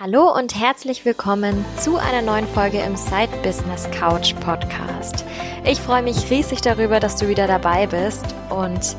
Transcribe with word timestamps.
Hallo 0.00 0.32
und 0.32 0.54
herzlich 0.54 1.04
willkommen 1.04 1.64
zu 1.76 1.96
einer 1.96 2.22
neuen 2.22 2.46
Folge 2.46 2.78
im 2.78 2.94
Side 2.94 3.36
Business 3.42 3.90
Couch 3.90 4.32
Podcast. 4.38 5.24
Ich 5.64 5.80
freue 5.80 6.04
mich 6.04 6.30
riesig 6.30 6.60
darüber, 6.60 7.00
dass 7.00 7.16
du 7.16 7.26
wieder 7.26 7.48
dabei 7.48 7.88
bist 7.88 8.24
und 8.48 8.96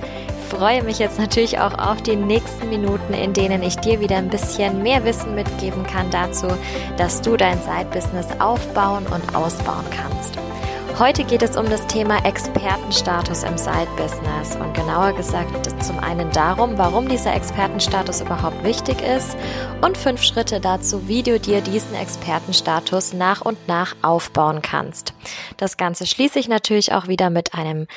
freue 0.49 0.83
mich 0.83 0.99
jetzt 0.99 1.17
natürlich 1.17 1.57
auch 1.57 1.77
auf 1.77 2.01
die 2.03 2.17
nächsten 2.17 2.67
Minuten, 2.67 3.13
in 3.13 3.31
denen 3.31 3.63
ich 3.63 3.77
dir 3.77 4.01
wieder 4.01 4.17
ein 4.17 4.29
bisschen 4.29 4.83
mehr 4.83 5.05
Wissen 5.05 5.35
mitgeben 5.35 5.87
kann 5.87 6.11
dazu, 6.11 6.47
dass 6.97 7.21
du 7.21 7.37
dein 7.37 7.59
Side 7.61 7.87
Business 7.93 8.27
aufbauen 8.41 9.07
und 9.07 9.33
ausbauen 9.33 9.85
kannst. 9.91 10.37
Heute 10.99 11.23
geht 11.23 11.43
es 11.43 11.55
um 11.55 11.69
das 11.69 11.87
Thema 11.87 12.25
Expertenstatus 12.25 13.43
im 13.43 13.57
Side-Business 13.57 14.57
und 14.57 14.73
genauer 14.73 15.13
gesagt 15.13 15.49
zum 15.81 15.97
einen 15.97 16.29
darum, 16.31 16.77
warum 16.77 17.07
dieser 17.07 17.33
Expertenstatus 17.33 18.19
überhaupt 18.19 18.65
wichtig 18.65 19.01
ist 19.01 19.37
und 19.79 19.97
fünf 19.97 20.21
Schritte 20.21 20.59
dazu, 20.59 21.07
wie 21.07 21.23
du 21.23 21.39
dir 21.39 21.61
diesen 21.61 21.95
Expertenstatus 21.95 23.13
nach 23.13 23.39
und 23.39 23.65
nach 23.69 23.95
aufbauen 24.01 24.61
kannst. 24.61 25.13
Das 25.55 25.77
Ganze 25.77 26.05
schließe 26.05 26.37
ich 26.37 26.49
natürlich 26.49 26.91
auch 26.91 27.07
wieder 27.07 27.29
mit 27.29 27.53
einem 27.53 27.87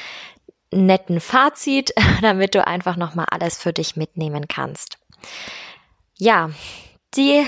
netten 0.71 1.19
Fazit, 1.19 1.93
damit 2.23 2.55
du 2.55 2.65
einfach 2.65 2.97
nochmal 2.97 3.27
alles 3.33 3.59
für 3.59 3.73
dich 3.73 3.97
mitnehmen 3.97 4.47
kannst. 4.47 4.99
Ja, 6.19 6.51
die 7.17 7.45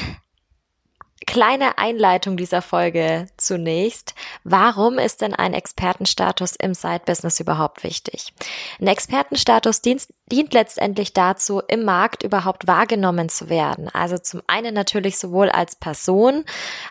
kleine 1.26 1.78
Einleitung 1.78 2.36
dieser 2.36 2.62
Folge 2.62 3.26
zunächst. 3.36 4.14
Warum 4.44 4.98
ist 4.98 5.20
denn 5.20 5.34
ein 5.34 5.54
Expertenstatus 5.54 6.56
im 6.56 6.74
Side-Business 6.74 7.40
überhaupt 7.40 7.84
wichtig? 7.84 8.32
Ein 8.80 8.88
Expertenstatus 8.88 9.80
dient, 9.80 10.06
dient 10.30 10.52
letztendlich 10.54 11.12
dazu, 11.12 11.60
im 11.68 11.84
Markt 11.84 12.22
überhaupt 12.22 12.66
wahrgenommen 12.66 13.28
zu 13.28 13.48
werden. 13.48 13.88
Also 13.88 14.18
zum 14.18 14.42
einen 14.46 14.74
natürlich 14.74 15.18
sowohl 15.18 15.50
als 15.50 15.76
Person, 15.76 16.44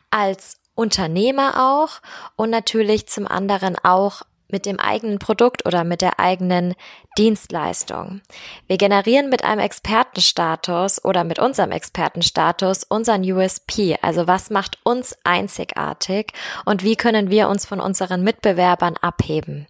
als 0.09 0.59
Unternehmer 0.75 1.79
auch 1.79 2.01
und 2.35 2.49
natürlich 2.49 3.07
zum 3.07 3.27
anderen 3.27 3.77
auch 3.83 4.23
mit 4.53 4.65
dem 4.65 4.79
eigenen 4.79 5.19
Produkt 5.19 5.65
oder 5.65 5.83
mit 5.83 6.01
der 6.01 6.19
eigenen 6.19 6.75
Dienstleistung. 7.17 8.21
Wir 8.67 8.77
generieren 8.77 9.29
mit 9.29 9.43
einem 9.43 9.59
Expertenstatus 9.59 11.03
oder 11.03 11.25
mit 11.25 11.39
unserem 11.39 11.71
Expertenstatus 11.71 12.83
unseren 12.85 13.23
USP, 13.23 13.97
also 14.01 14.27
was 14.27 14.51
macht 14.51 14.77
uns 14.83 15.17
einzigartig 15.25 16.31
und 16.63 16.83
wie 16.83 16.95
können 16.95 17.29
wir 17.31 17.49
uns 17.49 17.65
von 17.65 17.81
unseren 17.81 18.23
Mitbewerbern 18.23 18.95
abheben. 19.01 19.67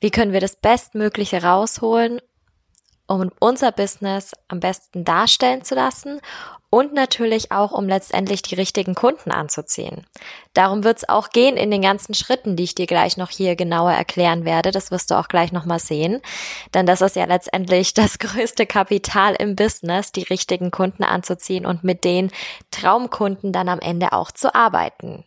Wie 0.00 0.10
können 0.10 0.32
wir 0.32 0.40
das 0.40 0.56
Bestmögliche 0.56 1.42
rausholen 1.42 2.20
um 3.06 3.30
unser 3.38 3.72
Business 3.72 4.32
am 4.48 4.60
besten 4.60 5.04
darstellen 5.04 5.64
zu 5.64 5.74
lassen 5.74 6.20
und 6.74 6.92
natürlich 6.92 7.52
auch, 7.52 7.70
um 7.70 7.88
letztendlich 7.88 8.42
die 8.42 8.56
richtigen 8.56 8.96
Kunden 8.96 9.30
anzuziehen. 9.30 10.08
Darum 10.54 10.82
wird 10.82 10.96
es 10.98 11.08
auch 11.08 11.30
gehen 11.30 11.56
in 11.56 11.70
den 11.70 11.82
ganzen 11.82 12.14
Schritten, 12.14 12.56
die 12.56 12.64
ich 12.64 12.74
dir 12.74 12.86
gleich 12.86 13.16
noch 13.16 13.30
hier 13.30 13.54
genauer 13.54 13.92
erklären 13.92 14.44
werde. 14.44 14.72
Das 14.72 14.90
wirst 14.90 15.12
du 15.12 15.14
auch 15.14 15.28
gleich 15.28 15.52
nochmal 15.52 15.78
sehen. 15.78 16.20
Denn 16.74 16.84
das 16.84 17.00
ist 17.00 17.14
ja 17.14 17.26
letztendlich 17.26 17.94
das 17.94 18.18
größte 18.18 18.66
Kapital 18.66 19.36
im 19.36 19.54
Business, 19.54 20.10
die 20.10 20.24
richtigen 20.24 20.72
Kunden 20.72 21.04
anzuziehen 21.04 21.64
und 21.64 21.84
mit 21.84 22.02
den 22.02 22.32
Traumkunden 22.72 23.52
dann 23.52 23.68
am 23.68 23.78
Ende 23.78 24.12
auch 24.12 24.32
zu 24.32 24.52
arbeiten. 24.52 25.24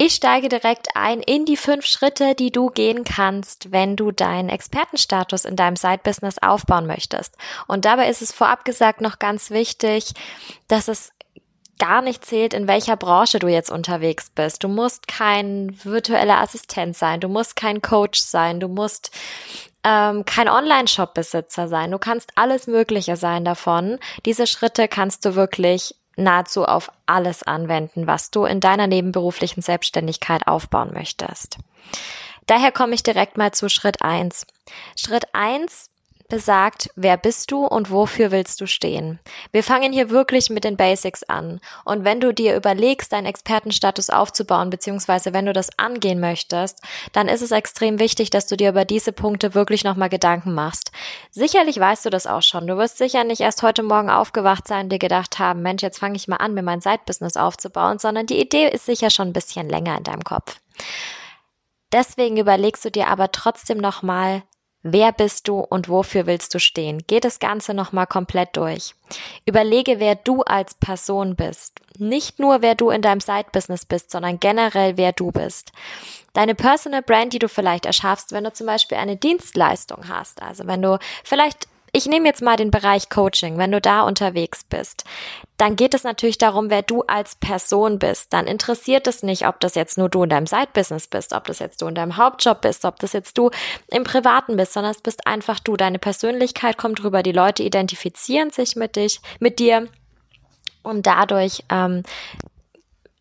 Ich 0.00 0.14
steige 0.14 0.48
direkt 0.48 0.86
ein 0.94 1.20
in 1.20 1.44
die 1.44 1.56
fünf 1.56 1.84
Schritte, 1.84 2.36
die 2.36 2.52
du 2.52 2.70
gehen 2.70 3.02
kannst, 3.02 3.72
wenn 3.72 3.96
du 3.96 4.12
deinen 4.12 4.48
Expertenstatus 4.48 5.44
in 5.44 5.56
deinem 5.56 5.74
Side-Business 5.74 6.38
aufbauen 6.38 6.86
möchtest. 6.86 7.36
Und 7.66 7.84
dabei 7.84 8.08
ist 8.08 8.22
es 8.22 8.30
vorab 8.30 8.64
gesagt 8.64 9.00
noch 9.00 9.18
ganz 9.18 9.50
wichtig, 9.50 10.12
dass 10.68 10.86
es 10.86 11.12
gar 11.80 12.00
nicht 12.00 12.24
zählt, 12.24 12.54
in 12.54 12.68
welcher 12.68 12.96
Branche 12.96 13.40
du 13.40 13.48
jetzt 13.48 13.70
unterwegs 13.70 14.30
bist. 14.30 14.62
Du 14.62 14.68
musst 14.68 15.08
kein 15.08 15.76
virtueller 15.82 16.38
Assistent 16.38 16.96
sein, 16.96 17.18
du 17.18 17.28
musst 17.28 17.56
kein 17.56 17.82
Coach 17.82 18.20
sein, 18.20 18.60
du 18.60 18.68
musst 18.68 19.10
ähm, 19.82 20.24
kein 20.24 20.48
Online-Shop-Besitzer 20.48 21.66
sein. 21.66 21.90
Du 21.90 21.98
kannst 21.98 22.30
alles 22.36 22.68
Mögliche 22.68 23.16
sein 23.16 23.44
davon. 23.44 23.98
Diese 24.26 24.46
Schritte 24.46 24.86
kannst 24.86 25.24
du 25.24 25.34
wirklich 25.34 25.94
nahezu 26.18 26.64
auf 26.64 26.90
alles 27.06 27.42
anwenden, 27.42 28.06
was 28.06 28.30
du 28.30 28.44
in 28.44 28.60
deiner 28.60 28.86
nebenberuflichen 28.86 29.62
Selbstständigkeit 29.62 30.46
aufbauen 30.46 30.92
möchtest. 30.92 31.58
Daher 32.46 32.72
komme 32.72 32.94
ich 32.94 33.02
direkt 33.02 33.36
mal 33.36 33.52
zu 33.52 33.68
Schritt 33.68 34.02
eins. 34.02 34.46
Schritt 34.96 35.34
eins 35.34 35.90
besagt, 36.28 36.90
wer 36.94 37.16
bist 37.16 37.50
du 37.50 37.64
und 37.64 37.90
wofür 37.90 38.30
willst 38.30 38.60
du 38.60 38.66
stehen. 38.66 39.18
Wir 39.50 39.64
fangen 39.64 39.92
hier 39.92 40.10
wirklich 40.10 40.50
mit 40.50 40.64
den 40.64 40.76
Basics 40.76 41.22
an. 41.24 41.60
Und 41.84 42.04
wenn 42.04 42.20
du 42.20 42.32
dir 42.32 42.54
überlegst, 42.54 43.12
deinen 43.12 43.26
Expertenstatus 43.26 44.10
aufzubauen, 44.10 44.68
beziehungsweise 44.68 45.32
wenn 45.32 45.46
du 45.46 45.52
das 45.52 45.70
angehen 45.78 46.20
möchtest, 46.20 46.80
dann 47.12 47.28
ist 47.28 47.40
es 47.40 47.50
extrem 47.50 47.98
wichtig, 47.98 48.30
dass 48.30 48.46
du 48.46 48.56
dir 48.56 48.70
über 48.70 48.84
diese 48.84 49.12
Punkte 49.12 49.54
wirklich 49.54 49.84
nochmal 49.84 50.10
Gedanken 50.10 50.52
machst. 50.52 50.92
Sicherlich 51.30 51.80
weißt 51.80 52.04
du 52.04 52.10
das 52.10 52.26
auch 52.26 52.42
schon. 52.42 52.66
Du 52.66 52.76
wirst 52.76 52.98
sicher 52.98 53.24
nicht 53.24 53.40
erst 53.40 53.62
heute 53.62 53.82
Morgen 53.82 54.10
aufgewacht 54.10 54.68
sein 54.68 54.84
und 54.84 54.90
dir 54.90 54.98
gedacht 54.98 55.38
haben, 55.38 55.62
Mensch, 55.62 55.82
jetzt 55.82 55.98
fange 55.98 56.16
ich 56.16 56.28
mal 56.28 56.36
an, 56.36 56.52
mir 56.54 56.62
mein 56.62 56.82
Side-Business 56.82 57.36
aufzubauen, 57.36 57.98
sondern 57.98 58.26
die 58.26 58.40
Idee 58.40 58.68
ist 58.68 58.84
sicher 58.84 59.10
schon 59.10 59.28
ein 59.28 59.32
bisschen 59.32 59.68
länger 59.68 59.96
in 59.96 60.04
deinem 60.04 60.24
Kopf. 60.24 60.60
Deswegen 61.90 62.36
überlegst 62.36 62.84
du 62.84 62.90
dir 62.90 63.08
aber 63.08 63.32
trotzdem 63.32 63.78
nochmal, 63.78 64.42
Wer 64.82 65.12
bist 65.12 65.48
du 65.48 65.58
und 65.58 65.88
wofür 65.88 66.26
willst 66.26 66.54
du 66.54 66.60
stehen? 66.60 67.02
Geh 67.06 67.18
das 67.18 67.40
Ganze 67.40 67.74
nochmal 67.74 68.06
komplett 68.06 68.56
durch. 68.56 68.94
Überlege, 69.44 69.98
wer 69.98 70.14
du 70.14 70.42
als 70.42 70.74
Person 70.74 71.34
bist. 71.34 71.80
Nicht 71.98 72.38
nur, 72.38 72.62
wer 72.62 72.76
du 72.76 72.90
in 72.90 73.02
deinem 73.02 73.20
Side-Business 73.20 73.84
bist, 73.84 74.12
sondern 74.12 74.38
generell, 74.38 74.96
wer 74.96 75.12
du 75.12 75.32
bist. 75.32 75.72
Deine 76.32 76.54
Personal 76.54 77.02
Brand, 77.02 77.32
die 77.32 77.40
du 77.40 77.48
vielleicht 77.48 77.86
erschaffst, 77.86 78.30
wenn 78.30 78.44
du 78.44 78.52
zum 78.52 78.68
Beispiel 78.68 78.98
eine 78.98 79.16
Dienstleistung 79.16 80.08
hast. 80.08 80.42
Also 80.42 80.66
wenn 80.68 80.82
du 80.82 80.98
vielleicht 81.24 81.66
ich 81.98 82.06
nehme 82.06 82.28
jetzt 82.28 82.42
mal 82.42 82.56
den 82.56 82.70
Bereich 82.70 83.08
Coaching. 83.10 83.58
Wenn 83.58 83.72
du 83.72 83.80
da 83.80 84.02
unterwegs 84.02 84.62
bist, 84.62 85.02
dann 85.56 85.74
geht 85.74 85.94
es 85.94 86.04
natürlich 86.04 86.38
darum, 86.38 86.70
wer 86.70 86.82
du 86.82 87.02
als 87.02 87.34
Person 87.34 87.98
bist. 87.98 88.32
Dann 88.32 88.46
interessiert 88.46 89.08
es 89.08 89.24
nicht, 89.24 89.48
ob 89.48 89.58
das 89.58 89.74
jetzt 89.74 89.98
nur 89.98 90.08
du 90.08 90.22
in 90.22 90.30
deinem 90.30 90.46
Side-Business 90.46 91.08
bist, 91.08 91.32
ob 91.32 91.46
das 91.46 91.58
jetzt 91.58 91.82
du 91.82 91.88
in 91.88 91.96
deinem 91.96 92.16
Hauptjob 92.16 92.60
bist, 92.60 92.84
ob 92.84 93.00
das 93.00 93.12
jetzt 93.12 93.36
du 93.36 93.50
im 93.88 94.04
Privaten 94.04 94.56
bist, 94.56 94.74
sondern 94.74 94.92
es 94.92 95.02
bist 95.02 95.26
einfach 95.26 95.58
du. 95.58 95.76
Deine 95.76 95.98
Persönlichkeit 95.98 96.78
kommt 96.78 97.02
rüber. 97.02 97.24
Die 97.24 97.32
Leute 97.32 97.64
identifizieren 97.64 98.50
sich 98.50 98.76
mit 98.76 98.94
dich, 98.94 99.20
mit 99.40 99.58
dir. 99.58 99.88
Und 100.84 101.06
dadurch 101.06 101.64
ähm, 101.68 102.04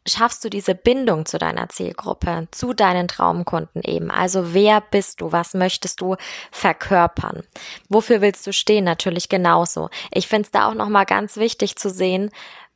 schaffst 0.07 0.44
du 0.44 0.50
diese 0.50 0.75
Bindung 0.75 1.25
zu 1.25 1.38
deiner 1.38 1.69
Zielgruppe, 1.69 2.47
zu 2.51 2.73
deinen 2.73 3.07
Traumkunden 3.07 3.81
eben. 3.84 4.09
Also 4.12 4.53
wer 4.53 4.81
bist 4.81 5.22
du? 5.22 5.31
Was 5.31 5.53
möchtest 5.53 6.01
du 6.01 6.16
verkörpern? 6.51 7.44
Wofür 7.90 8.22
willst 8.22 8.47
du 8.47 8.53
stehen? 8.53 8.85
Natürlich 8.85 9.29
genauso. 9.29 9.90
Ich 10.12 10.28
finde 10.28 10.44
es 10.44 10.51
da 10.51 10.69
auch 10.69 10.73
nochmal 10.73 11.06
ganz 11.06 11.38
wichtig 11.38 11.75
zu 11.75 11.90
sehen, 11.90 12.31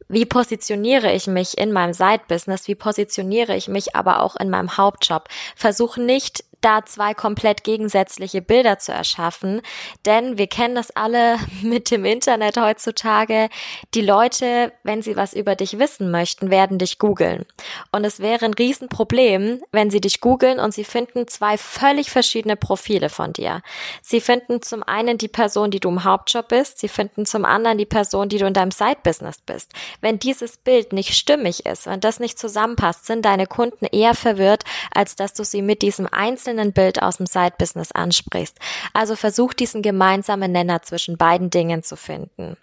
wie 0.07 0.25
positioniere 0.25 1.13
ich 1.13 1.27
mich 1.27 1.57
in 1.57 1.71
meinem 1.71 1.93
Side-Business? 1.93 2.67
Wie 2.67 2.75
positioniere 2.75 3.55
ich 3.55 3.69
mich 3.69 3.95
aber 3.95 4.21
auch 4.21 4.35
in 4.35 4.49
meinem 4.49 4.75
Hauptjob? 4.75 5.29
Versuch 5.55 5.95
nicht 5.95 6.43
da 6.61 6.85
zwei 6.85 7.13
komplett 7.13 7.63
gegensätzliche 7.63 8.41
Bilder 8.41 8.79
zu 8.79 8.91
erschaffen. 8.91 9.61
Denn 10.05 10.37
wir 10.37 10.47
kennen 10.47 10.75
das 10.75 10.91
alle 10.95 11.37
mit 11.61 11.91
dem 11.91 12.05
Internet 12.05 12.57
heutzutage. 12.57 13.49
Die 13.93 14.01
Leute, 14.01 14.71
wenn 14.83 15.01
sie 15.01 15.15
was 15.15 15.33
über 15.33 15.55
dich 15.55 15.79
wissen 15.79 16.11
möchten, 16.11 16.49
werden 16.49 16.77
dich 16.77 16.99
googeln. 16.99 17.45
Und 17.91 18.05
es 18.05 18.19
wäre 18.19 18.45
ein 18.45 18.53
Riesenproblem, 18.53 19.61
wenn 19.71 19.89
sie 19.89 20.01
dich 20.01 20.21
googeln 20.21 20.59
und 20.59 20.73
sie 20.73 20.83
finden 20.83 21.27
zwei 21.27 21.57
völlig 21.57 22.11
verschiedene 22.11 22.55
Profile 22.55 23.09
von 23.09 23.33
dir. 23.33 23.61
Sie 24.01 24.21
finden 24.21 24.61
zum 24.61 24.83
einen 24.83 25.17
die 25.17 25.27
Person, 25.27 25.71
die 25.71 25.79
du 25.79 25.89
im 25.89 26.03
Hauptjob 26.03 26.47
bist. 26.47 26.79
Sie 26.79 26.87
finden 26.87 27.25
zum 27.25 27.45
anderen 27.45 27.77
die 27.77 27.85
Person, 27.85 28.29
die 28.29 28.37
du 28.37 28.45
in 28.45 28.53
deinem 28.53 28.71
Side-Business 28.71 29.41
bist. 29.45 29.73
Wenn 29.99 30.19
dieses 30.19 30.57
Bild 30.57 30.93
nicht 30.93 31.15
stimmig 31.15 31.65
ist, 31.65 31.87
wenn 31.87 31.99
das 31.99 32.19
nicht 32.19 32.37
zusammenpasst, 32.37 33.05
sind 33.05 33.25
deine 33.25 33.47
Kunden 33.47 33.85
eher 33.85 34.13
verwirrt, 34.13 34.63
als 34.93 35.15
dass 35.15 35.33
du 35.33 35.43
sie 35.43 35.61
mit 35.61 35.81
diesem 35.81 36.07
einzelnen 36.11 36.50
einzelnen 36.51 36.73
Bild 36.73 37.01
aus 37.01 37.17
dem 37.17 37.25
Side-Business 37.25 37.91
ansprichst. 37.91 38.57
Also 38.93 39.15
versuch 39.15 39.53
diesen 39.53 39.81
gemeinsamen 39.81 40.51
Nenner 40.51 40.81
zwischen 40.81 41.17
beiden 41.17 41.49
Dingen 41.49 41.83
zu 41.83 41.95
finden. 41.95 42.57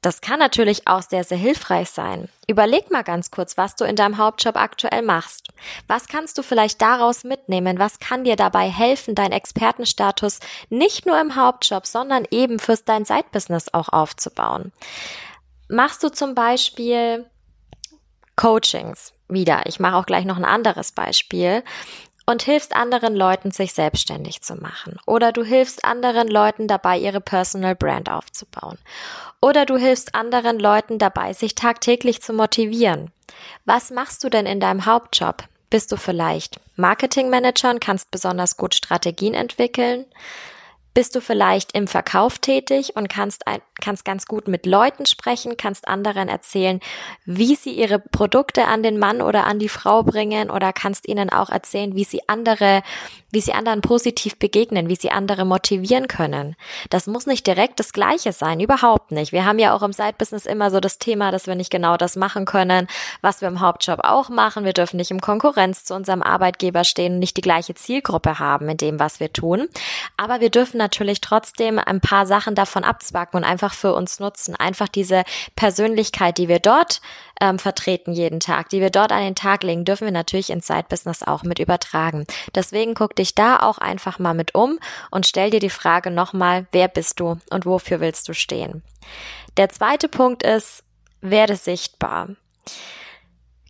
Das 0.00 0.20
kann 0.20 0.38
natürlich 0.38 0.86
auch 0.86 1.00
sehr, 1.00 1.24
sehr 1.24 1.38
hilfreich 1.38 1.88
sein. 1.88 2.28
Überleg 2.46 2.90
mal 2.90 3.02
ganz 3.02 3.30
kurz, 3.30 3.56
was 3.56 3.74
du 3.74 3.84
in 3.84 3.96
deinem 3.96 4.18
Hauptjob 4.18 4.54
aktuell 4.56 5.00
machst. 5.00 5.48
Was 5.88 6.08
kannst 6.08 6.36
du 6.36 6.42
vielleicht 6.42 6.82
daraus 6.82 7.24
mitnehmen? 7.24 7.78
Was 7.78 8.00
kann 8.00 8.24
dir 8.24 8.36
dabei 8.36 8.68
helfen, 8.68 9.14
deinen 9.14 9.32
Expertenstatus 9.32 10.40
nicht 10.68 11.06
nur 11.06 11.18
im 11.18 11.36
Hauptjob, 11.36 11.86
sondern 11.86 12.26
eben 12.30 12.58
fürs 12.58 12.84
dein 12.84 13.06
Side-Business 13.06 13.72
auch 13.72 13.88
aufzubauen? 13.88 14.72
Machst 15.68 16.02
du 16.02 16.10
zum 16.10 16.34
Beispiel 16.34 17.24
Coachings? 18.36 19.14
Wieder, 19.28 19.64
ich 19.64 19.80
mache 19.80 19.96
auch 19.96 20.04
gleich 20.04 20.26
noch 20.26 20.36
ein 20.36 20.44
anderes 20.44 20.92
Beispiel. 20.92 21.64
Und 22.26 22.42
hilfst 22.42 22.74
anderen 22.74 23.14
Leuten, 23.14 23.50
sich 23.50 23.72
selbstständig 23.74 24.42
zu 24.42 24.56
machen. 24.56 24.98
Oder 25.06 25.32
du 25.32 25.44
hilfst 25.44 25.84
anderen 25.84 26.28
Leuten 26.28 26.68
dabei, 26.68 26.98
ihre 26.98 27.20
Personal 27.20 27.74
Brand 27.74 28.10
aufzubauen. 28.10 28.78
Oder 29.40 29.66
du 29.66 29.76
hilfst 29.76 30.14
anderen 30.14 30.58
Leuten 30.58 30.98
dabei, 30.98 31.32
sich 31.32 31.54
tagtäglich 31.54 32.22
zu 32.22 32.32
motivieren. 32.32 33.10
Was 33.64 33.90
machst 33.90 34.24
du 34.24 34.30
denn 34.30 34.46
in 34.46 34.60
deinem 34.60 34.86
Hauptjob? 34.86 35.44
Bist 35.70 35.92
du 35.92 35.96
vielleicht 35.96 36.60
Marketingmanager 36.76 37.70
und 37.70 37.80
kannst 37.80 38.10
besonders 38.10 38.56
gut 38.56 38.74
Strategien 38.74 39.34
entwickeln? 39.34 40.06
Bist 40.94 41.16
du 41.16 41.20
vielleicht 41.20 41.72
im 41.72 41.88
Verkauf 41.88 42.38
tätig 42.38 42.94
und 42.94 43.08
kannst, 43.08 43.42
kannst 43.82 44.04
ganz 44.04 44.26
gut 44.26 44.46
mit 44.46 44.64
Leuten 44.64 45.06
sprechen, 45.06 45.56
kannst 45.56 45.88
anderen 45.88 46.28
erzählen, 46.28 46.78
wie 47.24 47.56
sie 47.56 47.72
ihre 47.72 47.98
Produkte 47.98 48.66
an 48.66 48.84
den 48.84 49.00
Mann 49.00 49.20
oder 49.20 49.44
an 49.44 49.58
die 49.58 49.68
Frau 49.68 50.04
bringen 50.04 50.50
oder 50.50 50.72
kannst 50.72 51.08
ihnen 51.08 51.30
auch 51.30 51.50
erzählen, 51.50 51.96
wie 51.96 52.04
sie 52.04 52.28
andere, 52.28 52.82
wie 53.32 53.40
sie 53.40 53.52
anderen 53.52 53.80
positiv 53.80 54.38
begegnen, 54.38 54.88
wie 54.88 54.94
sie 54.94 55.10
andere 55.10 55.44
motivieren 55.44 56.06
können. 56.06 56.54
Das 56.90 57.08
muss 57.08 57.26
nicht 57.26 57.44
direkt 57.48 57.80
das 57.80 57.92
Gleiche 57.92 58.32
sein, 58.32 58.60
überhaupt 58.60 59.10
nicht. 59.10 59.32
Wir 59.32 59.44
haben 59.44 59.58
ja 59.58 59.74
auch 59.74 59.82
im 59.82 59.92
Side-Business 59.92 60.46
immer 60.46 60.70
so 60.70 60.78
das 60.78 60.98
Thema, 60.98 61.32
dass 61.32 61.48
wir 61.48 61.56
nicht 61.56 61.70
genau 61.70 61.96
das 61.96 62.14
machen 62.14 62.44
können, 62.44 62.86
was 63.20 63.40
wir 63.40 63.48
im 63.48 63.58
Hauptjob 63.58 63.98
auch 64.04 64.28
machen. 64.28 64.64
Wir 64.64 64.72
dürfen 64.72 64.98
nicht 64.98 65.10
im 65.10 65.20
Konkurrenz 65.20 65.84
zu 65.84 65.94
unserem 65.94 66.22
Arbeitgeber 66.22 66.84
stehen 66.84 67.14
und 67.14 67.18
nicht 67.18 67.36
die 67.36 67.40
gleiche 67.40 67.74
Zielgruppe 67.74 68.38
haben 68.38 68.68
in 68.68 68.76
dem, 68.76 69.00
was 69.00 69.18
wir 69.18 69.32
tun. 69.32 69.68
Aber 70.16 70.38
wir 70.38 70.50
dürfen 70.50 70.83
natürlich 70.84 71.20
trotzdem 71.20 71.78
ein 71.78 72.00
paar 72.00 72.26
Sachen 72.26 72.54
davon 72.54 72.84
abzwacken 72.84 73.38
und 73.38 73.44
einfach 73.44 73.72
für 73.72 73.94
uns 73.94 74.20
nutzen. 74.20 74.54
Einfach 74.54 74.88
diese 74.88 75.24
Persönlichkeit, 75.56 76.38
die 76.38 76.48
wir 76.48 76.58
dort 76.58 77.00
ähm, 77.40 77.58
vertreten 77.58 78.12
jeden 78.12 78.40
Tag, 78.40 78.68
die 78.68 78.80
wir 78.80 78.90
dort 78.90 79.12
an 79.12 79.22
den 79.22 79.34
Tag 79.34 79.62
legen, 79.62 79.84
dürfen 79.84 80.04
wir 80.04 80.12
natürlich 80.12 80.50
ins 80.50 80.66
Side-Business 80.66 81.22
auch 81.22 81.42
mit 81.42 81.58
übertragen. 81.58 82.26
Deswegen 82.54 82.94
guck 82.94 83.16
dich 83.16 83.34
da 83.34 83.60
auch 83.60 83.78
einfach 83.78 84.18
mal 84.18 84.34
mit 84.34 84.54
um 84.54 84.78
und 85.10 85.26
stell 85.26 85.50
dir 85.50 85.60
die 85.60 85.70
Frage 85.70 86.10
nochmal, 86.10 86.66
wer 86.72 86.88
bist 86.88 87.20
du 87.20 87.38
und 87.50 87.66
wofür 87.66 88.00
willst 88.00 88.28
du 88.28 88.34
stehen? 88.34 88.82
Der 89.56 89.68
zweite 89.68 90.08
Punkt 90.08 90.42
ist, 90.42 90.84
werde 91.20 91.56
sichtbar. 91.56 92.28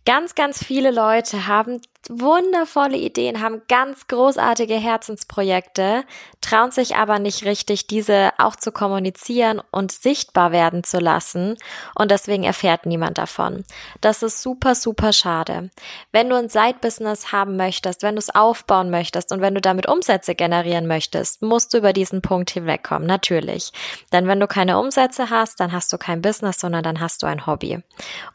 Ganz, 0.05 0.35
ganz 0.35 0.63
viele 0.63 0.91
Leute 0.91 1.47
haben 1.47 1.81
wundervolle 2.09 2.97
Ideen, 2.97 3.41
haben 3.41 3.61
ganz 3.67 4.07
großartige 4.07 4.75
Herzensprojekte, 4.75 6.03
trauen 6.41 6.71
sich 6.71 6.95
aber 6.95 7.19
nicht 7.19 7.45
richtig, 7.45 7.87
diese 7.87 8.31
auch 8.37 8.55
zu 8.55 8.71
kommunizieren 8.71 9.61
und 9.71 9.91
sichtbar 9.91 10.51
werden 10.51 10.83
zu 10.83 10.99
lassen. 10.99 11.57
Und 11.95 12.11
deswegen 12.11 12.43
erfährt 12.43 12.85
niemand 12.85 13.17
davon. 13.17 13.63
Das 14.01 14.21
ist 14.21 14.41
super, 14.41 14.75
super 14.75 15.13
schade. 15.13 15.71
Wenn 16.11 16.29
du 16.29 16.35
ein 16.35 16.49
Side-Business 16.49 17.31
haben 17.31 17.57
möchtest, 17.57 18.03
wenn 18.03 18.15
du 18.15 18.19
es 18.19 18.33
aufbauen 18.33 18.89
möchtest 18.89 19.31
und 19.31 19.41
wenn 19.41 19.55
du 19.55 19.61
damit 19.61 19.87
Umsätze 19.87 20.35
generieren 20.35 20.87
möchtest, 20.87 21.41
musst 21.41 21.73
du 21.73 21.79
über 21.79 21.93
diesen 21.93 22.21
Punkt 22.21 22.51
hinwegkommen. 22.51 23.07
Natürlich. 23.07 23.71
Denn 24.11 24.27
wenn 24.27 24.39
du 24.39 24.47
keine 24.47 24.79
Umsätze 24.79 25.29
hast, 25.29 25.59
dann 25.59 25.71
hast 25.71 25.91
du 25.91 25.97
kein 25.97 26.21
Business, 26.21 26.59
sondern 26.59 26.83
dann 26.83 26.99
hast 26.99 27.23
du 27.23 27.27
ein 27.27 27.47
Hobby. 27.47 27.79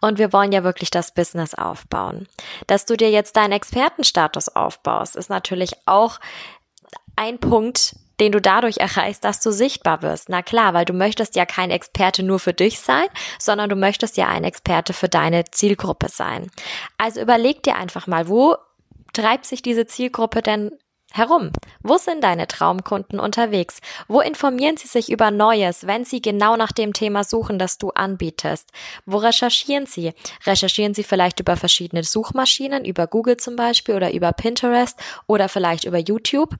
Und 0.00 0.19
wir 0.19 0.32
wollen 0.32 0.52
ja 0.52 0.64
wirklich 0.64 0.90
das 0.90 1.14
Business 1.14 1.55
aufbauen. 1.55 2.26
Dass 2.67 2.87
du 2.87 2.96
dir 2.96 3.11
jetzt 3.11 3.37
deine 3.37 3.59
Expertenstatus 3.60 4.48
aufbaust, 4.48 5.16
ist 5.16 5.28
natürlich 5.28 5.72
auch 5.84 6.18
ein 7.14 7.38
Punkt, 7.38 7.94
den 8.18 8.32
du 8.32 8.40
dadurch 8.40 8.78
erreichst, 8.78 9.22
dass 9.24 9.40
du 9.40 9.52
sichtbar 9.52 10.00
wirst. 10.00 10.30
Na 10.30 10.40
klar, 10.40 10.72
weil 10.72 10.86
du 10.86 10.94
möchtest 10.94 11.36
ja 11.36 11.44
kein 11.44 11.70
Experte 11.70 12.22
nur 12.22 12.38
für 12.38 12.54
dich 12.54 12.80
sein, 12.80 13.06
sondern 13.38 13.68
du 13.68 13.76
möchtest 13.76 14.16
ja 14.16 14.28
ein 14.28 14.44
Experte 14.44 14.94
für 14.94 15.10
deine 15.10 15.44
Zielgruppe 15.44 16.08
sein. 16.08 16.50
Also 16.96 17.20
überleg 17.20 17.62
dir 17.62 17.76
einfach 17.76 18.06
mal, 18.06 18.28
wo 18.28 18.56
treibt 19.12 19.44
sich 19.44 19.60
diese 19.60 19.86
Zielgruppe 19.86 20.40
denn 20.40 20.70
herum? 21.16 21.50
Wo 21.82 21.96
sind 21.98 22.22
deine 22.22 22.46
Traumkunden 22.46 23.20
unterwegs? 23.20 23.80
Wo 24.08 24.20
informieren 24.20 24.76
sie 24.76 24.88
sich 24.88 25.10
über 25.10 25.30
Neues, 25.30 25.86
wenn 25.86 26.04
sie 26.04 26.22
genau 26.22 26.56
nach 26.56 26.72
dem 26.72 26.92
Thema 26.92 27.24
suchen, 27.24 27.58
das 27.58 27.78
du 27.78 27.90
anbietest? 27.90 28.70
Wo 29.06 29.18
recherchieren 29.18 29.86
sie? 29.86 30.12
Recherchieren 30.46 30.94
sie 30.94 31.04
vielleicht 31.04 31.40
über 31.40 31.56
verschiedene 31.56 32.04
Suchmaschinen, 32.04 32.84
über 32.84 33.06
Google 33.06 33.36
zum 33.36 33.56
Beispiel 33.56 33.94
oder 33.94 34.12
über 34.12 34.32
Pinterest 34.32 34.98
oder 35.26 35.48
vielleicht 35.48 35.84
über 35.84 35.98
YouTube? 35.98 36.56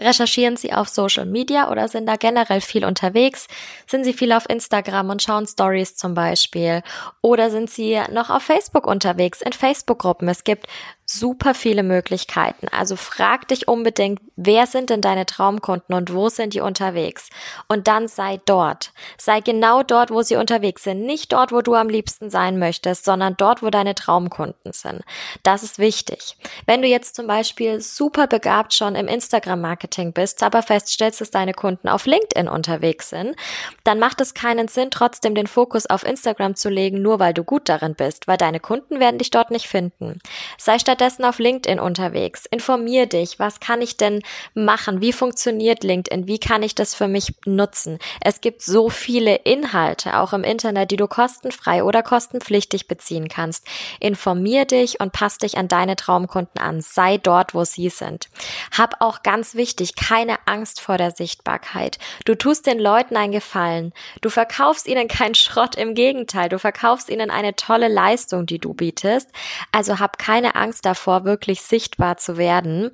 Recherchieren 0.00 0.56
Sie 0.56 0.72
auf 0.72 0.88
Social 0.88 1.26
Media 1.26 1.70
oder 1.70 1.86
sind 1.86 2.06
da 2.06 2.16
generell 2.16 2.60
viel 2.60 2.84
unterwegs? 2.84 3.48
Sind 3.86 4.04
Sie 4.04 4.14
viel 4.14 4.32
auf 4.32 4.48
Instagram 4.48 5.10
und 5.10 5.22
schauen 5.22 5.46
Stories 5.46 5.94
zum 5.94 6.14
Beispiel? 6.14 6.82
Oder 7.20 7.50
sind 7.50 7.70
Sie 7.70 8.00
noch 8.10 8.30
auf 8.30 8.42
Facebook 8.42 8.86
unterwegs, 8.86 9.42
in 9.42 9.52
Facebook-Gruppen? 9.52 10.28
Es 10.28 10.44
gibt 10.44 10.66
super 11.12 11.54
viele 11.54 11.82
Möglichkeiten. 11.82 12.68
Also 12.68 12.94
frag 12.94 13.48
dich 13.48 13.66
unbedingt, 13.66 14.20
wer 14.36 14.66
sind 14.66 14.90
denn 14.90 15.00
deine 15.00 15.26
Traumkunden 15.26 15.94
und 15.94 16.14
wo 16.14 16.28
sind 16.28 16.54
die 16.54 16.60
unterwegs? 16.60 17.30
Und 17.68 17.88
dann 17.88 18.06
sei 18.06 18.40
dort. 18.46 18.92
Sei 19.18 19.40
genau 19.40 19.82
dort, 19.82 20.10
wo 20.12 20.22
sie 20.22 20.36
unterwegs 20.36 20.84
sind. 20.84 21.02
Nicht 21.02 21.32
dort, 21.32 21.50
wo 21.50 21.62
du 21.62 21.74
am 21.74 21.88
liebsten 21.88 22.30
sein 22.30 22.58
möchtest, 22.58 23.04
sondern 23.04 23.34
dort, 23.36 23.62
wo 23.62 23.70
deine 23.70 23.96
Traumkunden 23.96 24.72
sind. 24.72 25.02
Das 25.42 25.64
ist 25.64 25.80
wichtig. 25.80 26.36
Wenn 26.66 26.80
du 26.80 26.86
jetzt 26.86 27.16
zum 27.16 27.26
Beispiel 27.26 27.80
super 27.80 28.28
begabt 28.28 28.72
schon 28.72 28.94
im 28.94 29.08
Instagram-Marketing 29.08 30.12
bist, 30.12 30.42
aber 30.44 30.62
feststellst, 30.62 31.20
dass 31.20 31.32
deine 31.32 31.54
Kunden 31.54 31.88
auf 31.88 32.06
LinkedIn 32.06 32.48
unterwegs 32.48 33.10
sind, 33.10 33.34
dann 33.82 33.98
macht 33.98 34.20
es 34.20 34.34
keinen 34.34 34.68
Sinn, 34.68 34.90
trotzdem 34.92 35.34
den 35.34 35.48
Fokus 35.48 35.86
auf 35.86 36.04
Instagram 36.04 36.54
zu 36.54 36.68
legen, 36.68 37.02
nur 37.02 37.18
weil 37.18 37.34
du 37.34 37.42
gut 37.42 37.68
darin 37.68 37.96
bist, 37.96 38.28
weil 38.28 38.36
deine 38.36 38.60
Kunden 38.60 39.00
werden 39.00 39.18
dich 39.18 39.30
dort 39.30 39.50
nicht 39.50 39.66
finden. 39.66 40.20
Sei 40.56 40.78
statt 40.78 40.99
stattdessen 41.00 41.24
auf 41.24 41.38
LinkedIn 41.38 41.80
unterwegs. 41.80 42.44
Informier 42.50 43.06
dich. 43.06 43.38
Was 43.38 43.58
kann 43.58 43.80
ich 43.80 43.96
denn 43.96 44.22
machen? 44.52 45.00
Wie 45.00 45.14
funktioniert 45.14 45.82
LinkedIn? 45.82 46.26
Wie 46.26 46.38
kann 46.38 46.62
ich 46.62 46.74
das 46.74 46.94
für 46.94 47.08
mich 47.08 47.32
nutzen? 47.46 47.98
Es 48.20 48.42
gibt 48.42 48.60
so 48.60 48.90
viele 48.90 49.36
Inhalte, 49.36 50.18
auch 50.18 50.34
im 50.34 50.44
Internet, 50.44 50.90
die 50.90 50.98
du 50.98 51.06
kostenfrei 51.06 51.84
oder 51.84 52.02
kostenpflichtig 52.02 52.86
beziehen 52.86 53.28
kannst. 53.28 53.66
Informier 53.98 54.66
dich 54.66 55.00
und 55.00 55.12
pass 55.12 55.38
dich 55.38 55.56
an 55.56 55.68
deine 55.68 55.96
Traumkunden 55.96 56.60
an. 56.60 56.82
Sei 56.82 57.16
dort, 57.16 57.54
wo 57.54 57.64
sie 57.64 57.88
sind. 57.88 58.28
Hab 58.76 59.00
auch 59.00 59.22
ganz 59.22 59.54
wichtig, 59.54 59.96
keine 59.96 60.36
Angst 60.44 60.82
vor 60.82 60.98
der 60.98 61.12
Sichtbarkeit. 61.12 61.98
Du 62.26 62.34
tust 62.34 62.66
den 62.66 62.78
Leuten 62.78 63.16
einen 63.16 63.32
Gefallen. 63.32 63.94
Du 64.20 64.28
verkaufst 64.28 64.86
ihnen 64.86 65.08
keinen 65.08 65.34
Schrott. 65.34 65.76
Im 65.76 65.94
Gegenteil, 65.94 66.50
du 66.50 66.58
verkaufst 66.58 67.08
ihnen 67.08 67.30
eine 67.30 67.56
tolle 67.56 67.88
Leistung, 67.88 68.44
die 68.44 68.58
du 68.58 68.74
bietest. 68.74 69.30
Also 69.72 69.98
hab 69.98 70.18
keine 70.18 70.56
Angst 70.56 70.84
davor, 70.90 71.24
wirklich 71.24 71.62
sichtbar 71.62 72.16
zu 72.16 72.36
werden 72.36 72.90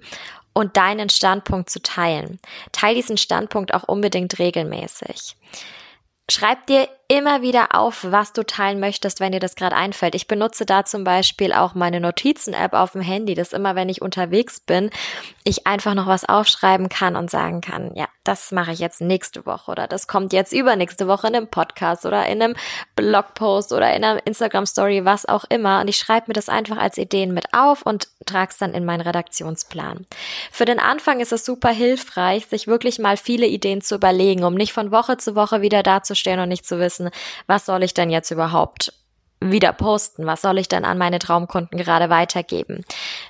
und 0.53 0.77
deinen 0.77 1.11
Standpunkt 1.11 1.69
zu 1.71 1.83
teilen. 1.83 2.39
Teil 2.73 2.95
diesen 2.95 3.19
Standpunkt 3.19 3.75
auch 3.75 3.85
unbedingt 3.85 4.39
regelmäßig. 4.39 5.37
Schreib 6.31 6.67
dir 6.67 6.89
immer 7.09 7.43
wieder 7.43 7.75
auf, 7.75 8.07
was 8.11 8.33
du 8.33 8.45
teilen 8.45 8.81
möchtest, 8.81 9.21
wenn 9.21 9.33
dir 9.33 9.41
das 9.41 9.55
gerade 9.55 9.77
einfällt. 9.77 10.15
Ich 10.15 10.27
benutze 10.27 10.67
da 10.67 10.85
zum 10.85 11.05
Beispiel 11.05 11.53
auch 11.53 11.75
meine 11.75 12.01
Notizen-App 12.01 12.73
auf 12.73 12.93
dem 12.93 13.01
Handy, 13.01 13.35
dass 13.35 13.53
immer, 13.53 13.75
wenn 13.75 13.89
ich 13.89 14.03
unterwegs 14.03 14.61
bin, 14.61 14.91
ich 15.45 15.67
einfach 15.67 15.95
noch 15.95 16.07
was 16.07 16.29
aufschreiben 16.29 16.89
kann 16.89 17.15
und 17.15 17.31
sagen 17.31 17.61
kann, 17.61 17.93
ja, 17.95 18.07
das 18.25 18.51
mache 18.51 18.73
ich 18.73 18.81
jetzt 18.81 19.01
nächste 19.01 19.47
Woche 19.47 19.71
oder 19.71 19.87
das 19.87 20.09
kommt 20.09 20.33
jetzt 20.33 20.53
übernächste 20.53 21.07
Woche 21.07 21.29
in 21.29 21.37
einem 21.37 21.49
Podcast 21.49 22.05
oder 22.07 22.27
in 22.27 22.43
einem 22.43 22.57
Blogpost 22.97 23.73
oder 23.73 23.95
in 23.95 24.03
einer 24.03 24.27
Instagram-Story, 24.27 25.05
was 25.05 25.27
auch 25.27 25.45
immer. 25.49 25.81
Und 25.81 25.89
ich 25.89 25.97
schreibe 25.97 26.25
mir 26.29 26.35
das 26.35 26.49
einfach 26.49 26.79
als 26.79 26.99
Ideen 26.99 27.33
mit 27.33 27.55
auf 27.55 27.83
und 27.83 28.09
trage 28.27 28.51
es 28.51 28.59
dann 28.59 28.75
in 28.75 28.85
meinen 28.85 29.03
Redaktionsplan. 29.03 30.07
Für 30.51 30.65
den 30.65 30.81
Anfang 30.81 31.21
ist 31.21 31.33
es 31.33 31.45
super 31.45 31.71
hilfreich, 31.71 32.47
sich 32.47 32.67
wirklich 32.67 32.99
mal 32.99 33.17
viele 33.17 33.47
Ideen 33.47 33.81
zu 33.81 33.95
überlegen, 33.95 34.43
um 34.43 34.55
nicht 34.55 34.73
von 34.73 34.91
Woche 34.91 35.17
zu 35.19 35.37
Woche 35.37 35.63
wieder 35.63 35.85
dazustehen 35.85 36.41
und 36.41 36.49
nicht 36.49 36.67
zu 36.67 36.81
wissen, 36.81 36.96
wissen, 36.97 37.11
was 37.47 37.67
soll 37.67 37.83
ich 37.83 37.95
denn 37.95 38.11
jetzt 38.11 38.31
überhaupt 38.31 38.93
wieder 39.39 39.75
posten? 39.75 40.25
Was 40.25 40.41
soll 40.41 40.59
ich 40.59 40.67
denn 40.67 40.87
an 40.87 40.97
meine 40.97 41.19
Traumkunden 41.19 41.79
gerade 41.79 42.09
weitergeben? 42.09 42.85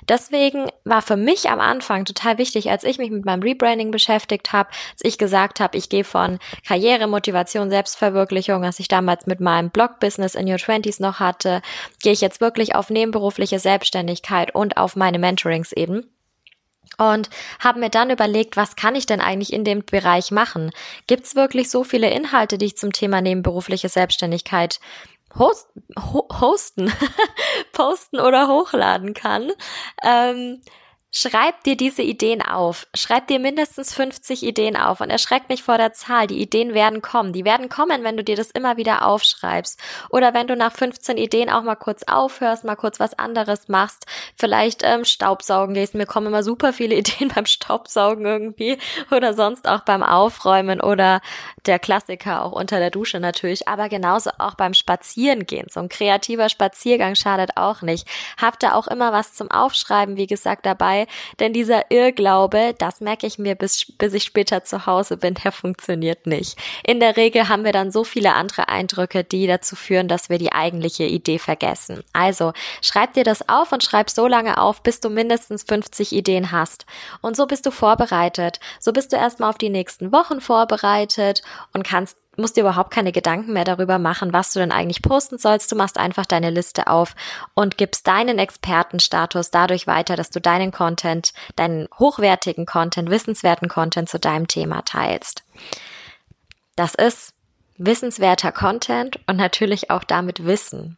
Deswegen 0.07 0.71
war 0.85 1.01
für 1.01 1.17
mich 1.17 1.49
am 1.49 1.59
Anfang 1.59 2.05
total 2.05 2.37
wichtig, 2.37 2.71
als 2.71 2.85
ich 2.85 2.97
mich 2.97 3.11
mit 3.11 3.25
meinem 3.25 3.41
Rebranding 3.43 3.91
beschäftigt 3.91 4.53
habe, 4.53 4.69
als 4.93 5.01
ich 5.03 5.17
gesagt 5.17 5.59
habe, 5.59 5.77
ich 5.77 5.89
gehe 5.89 6.05
von 6.05 6.39
Karriere, 6.65 7.07
Motivation, 7.07 7.69
Selbstverwirklichung, 7.69 8.61
was 8.61 8.79
ich 8.79 8.87
damals 8.87 9.27
mit 9.27 9.41
meinem 9.41 9.69
Blog-Business 9.69 10.35
in 10.35 10.49
Your 10.49 10.57
Twenties 10.57 11.01
noch 11.01 11.19
hatte, 11.19 11.61
gehe 12.01 12.13
ich 12.13 12.21
jetzt 12.21 12.39
wirklich 12.39 12.73
auf 12.73 12.89
nebenberufliche 12.89 13.59
Selbstständigkeit 13.59 14.55
und 14.55 14.77
auf 14.77 14.95
meine 14.95 15.19
Mentorings 15.19 15.73
eben 15.73 16.05
und 16.97 17.29
habe 17.59 17.79
mir 17.79 17.89
dann 17.89 18.09
überlegt, 18.09 18.57
was 18.57 18.75
kann 18.75 18.95
ich 18.95 19.05
denn 19.05 19.21
eigentlich 19.21 19.53
in 19.53 19.63
dem 19.63 19.83
Bereich 19.85 20.31
machen? 20.31 20.71
Gibt 21.05 21.25
es 21.25 21.35
wirklich 21.35 21.69
so 21.69 21.83
viele 21.83 22.09
Inhalte, 22.09 22.57
die 22.57 22.65
ich 22.65 22.77
zum 22.77 22.91
Thema 22.91 23.21
nebenberufliche 23.21 23.89
Selbstständigkeit 23.89 24.79
host, 25.37 25.67
ho 26.11 26.27
hosten, 26.39 26.91
posten 27.73 28.19
oder 28.19 28.47
hochladen 28.47 29.13
kann? 29.13 29.51
Ähm, 30.03 30.61
schreib 31.17 31.63
dir 31.63 31.75
diese 31.75 32.03
Ideen 32.03 32.43
auf. 32.43 32.85
Schreib 32.93 33.25
dir 33.25 33.39
mindestens 33.39 33.91
50 33.95 34.43
Ideen 34.43 34.77
auf 34.77 35.01
und 35.01 35.09
erschreck 35.09 35.49
nicht 35.49 35.63
vor 35.63 35.79
der 35.79 35.91
Zahl. 35.91 36.27
Die 36.27 36.39
Ideen 36.39 36.75
werden 36.75 37.01
kommen. 37.01 37.33
Die 37.33 37.43
werden 37.43 37.69
kommen, 37.69 38.03
wenn 38.03 38.17
du 38.17 38.23
dir 38.23 38.35
das 38.35 38.51
immer 38.51 38.77
wieder 38.77 39.03
aufschreibst. 39.03 39.81
Oder 40.11 40.35
wenn 40.35 40.45
du 40.45 40.55
nach 40.55 40.71
15 40.71 41.17
Ideen 41.17 41.49
auch 41.49 41.63
mal 41.63 41.75
kurz 41.75 42.03
aufhörst, 42.03 42.65
mal 42.65 42.75
kurz 42.75 42.99
was 42.99 43.17
anderes 43.17 43.67
machst. 43.67 44.05
Vielleicht 44.35 44.81
ähm, 44.83 45.05
Staubsaugen 45.05 45.73
gehst. 45.73 45.95
Mir 45.95 46.05
kommen 46.05 46.27
immer 46.27 46.43
super 46.43 46.71
viele 46.71 46.93
Ideen 46.97 47.31
beim 47.33 47.47
Staubsaugen 47.47 48.23
irgendwie. 48.23 48.77
Oder 49.09 49.33
sonst 49.33 49.67
auch 49.67 49.81
beim 49.81 50.03
Aufräumen 50.03 50.81
oder 50.81 51.21
der 51.65 51.79
Klassiker 51.79 52.45
auch 52.45 52.51
unter 52.51 52.77
der 52.77 52.91
Dusche 52.91 53.19
natürlich. 53.19 53.67
Aber 53.67 53.89
genauso 53.89 54.29
auch 54.37 54.53
beim 54.53 54.75
Spazierengehen. 54.75 55.65
So 55.71 55.79
ein 55.79 55.89
kreativer 55.89 56.49
Spaziergang 56.49 57.15
schadet 57.15 57.51
auch 57.55 57.81
nicht. 57.81 58.07
Habt 58.39 58.61
da 58.61 58.73
auch 58.73 58.85
immer 58.85 59.11
was 59.13 59.33
zum 59.33 59.49
Aufschreiben, 59.49 60.15
wie 60.15 60.27
gesagt, 60.27 60.67
dabei. 60.67 61.06
Denn 61.39 61.53
dieser 61.53 61.91
Irrglaube, 61.91 62.75
das 62.77 63.01
merke 63.01 63.27
ich 63.27 63.39
mir 63.39 63.55
bis, 63.55 63.93
bis 63.97 64.13
ich 64.13 64.23
später 64.23 64.63
zu 64.63 64.85
Hause 64.85 65.17
bin, 65.17 65.35
der 65.35 65.51
funktioniert 65.51 66.27
nicht. 66.27 66.57
In 66.85 66.99
der 66.99 67.17
Regel 67.17 67.49
haben 67.49 67.63
wir 67.63 67.71
dann 67.71 67.91
so 67.91 68.03
viele 68.03 68.33
andere 68.33 68.69
Eindrücke, 68.69 69.23
die 69.23 69.47
dazu 69.47 69.75
führen, 69.75 70.07
dass 70.07 70.29
wir 70.29 70.37
die 70.37 70.51
eigentliche 70.51 71.05
Idee 71.05 71.39
vergessen. 71.39 72.03
Also 72.13 72.53
schreib 72.81 73.13
dir 73.13 73.23
das 73.23 73.47
auf 73.49 73.71
und 73.71 73.83
schreib 73.83 74.09
so 74.09 74.27
lange 74.27 74.59
auf, 74.59 74.83
bis 74.83 74.99
du 74.99 75.09
mindestens 75.09 75.63
50 75.63 76.13
Ideen 76.13 76.51
hast. 76.51 76.85
Und 77.21 77.35
so 77.35 77.47
bist 77.47 77.65
du 77.65 77.71
vorbereitet. 77.71 78.59
So 78.79 78.93
bist 78.93 79.11
du 79.11 79.17
erstmal 79.17 79.49
auf 79.49 79.57
die 79.57 79.69
nächsten 79.69 80.11
Wochen 80.11 80.41
vorbereitet 80.41 81.41
und 81.73 81.83
kannst 81.83 82.17
musst 82.37 82.55
dir 82.55 82.61
überhaupt 82.61 82.91
keine 82.91 83.11
Gedanken 83.11 83.53
mehr 83.53 83.63
darüber 83.63 83.99
machen, 83.99 84.33
was 84.33 84.53
du 84.53 84.59
denn 84.59 84.71
eigentlich 84.71 85.01
posten 85.01 85.37
sollst. 85.37 85.71
Du 85.71 85.75
machst 85.75 85.97
einfach 85.97 86.25
deine 86.25 86.49
Liste 86.49 86.87
auf 86.87 87.15
und 87.53 87.77
gibst 87.77 88.07
deinen 88.07 88.39
Expertenstatus 88.39 89.51
dadurch 89.51 89.87
weiter, 89.87 90.15
dass 90.15 90.29
du 90.29 90.39
deinen 90.39 90.71
Content, 90.71 91.33
deinen 91.55 91.87
hochwertigen 91.97 92.65
Content, 92.65 93.09
wissenswerten 93.09 93.67
Content 93.67 94.09
zu 94.09 94.19
deinem 94.19 94.47
Thema 94.47 94.83
teilst. 94.83 95.43
Das 96.75 96.95
ist 96.95 97.33
wissenswerter 97.77 98.51
Content 98.51 99.19
und 99.27 99.37
natürlich 99.37 99.89
auch 99.89 100.03
damit 100.03 100.45
Wissen. 100.45 100.97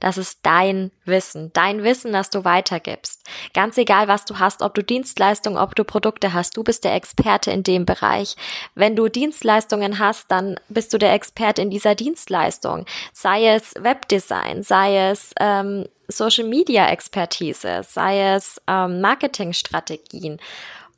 Das 0.00 0.18
ist 0.18 0.40
dein 0.42 0.90
Wissen, 1.04 1.52
dein 1.52 1.82
Wissen, 1.82 2.12
das 2.12 2.30
du 2.30 2.44
weitergibst. 2.44 3.22
Ganz 3.54 3.76
egal, 3.78 4.08
was 4.08 4.24
du 4.24 4.38
hast, 4.38 4.62
ob 4.62 4.74
du 4.74 4.82
Dienstleistungen, 4.82 5.58
ob 5.58 5.74
du 5.74 5.84
Produkte 5.84 6.32
hast, 6.32 6.56
du 6.56 6.64
bist 6.64 6.84
der 6.84 6.94
Experte 6.94 7.50
in 7.50 7.62
dem 7.62 7.84
Bereich. 7.84 8.36
Wenn 8.74 8.96
du 8.96 9.08
Dienstleistungen 9.08 9.98
hast, 9.98 10.30
dann 10.30 10.58
bist 10.68 10.92
du 10.92 10.98
der 10.98 11.12
Experte 11.12 11.62
in 11.62 11.70
dieser 11.70 11.94
Dienstleistung. 11.94 12.86
Sei 13.12 13.46
es 13.46 13.74
Webdesign, 13.78 14.62
sei 14.62 15.10
es 15.10 15.32
ähm, 15.40 15.86
Social 16.08 16.46
Media 16.46 16.88
Expertise, 16.88 17.82
sei 17.82 18.34
es 18.34 18.60
ähm, 18.66 19.00
Marketingstrategien 19.00 20.40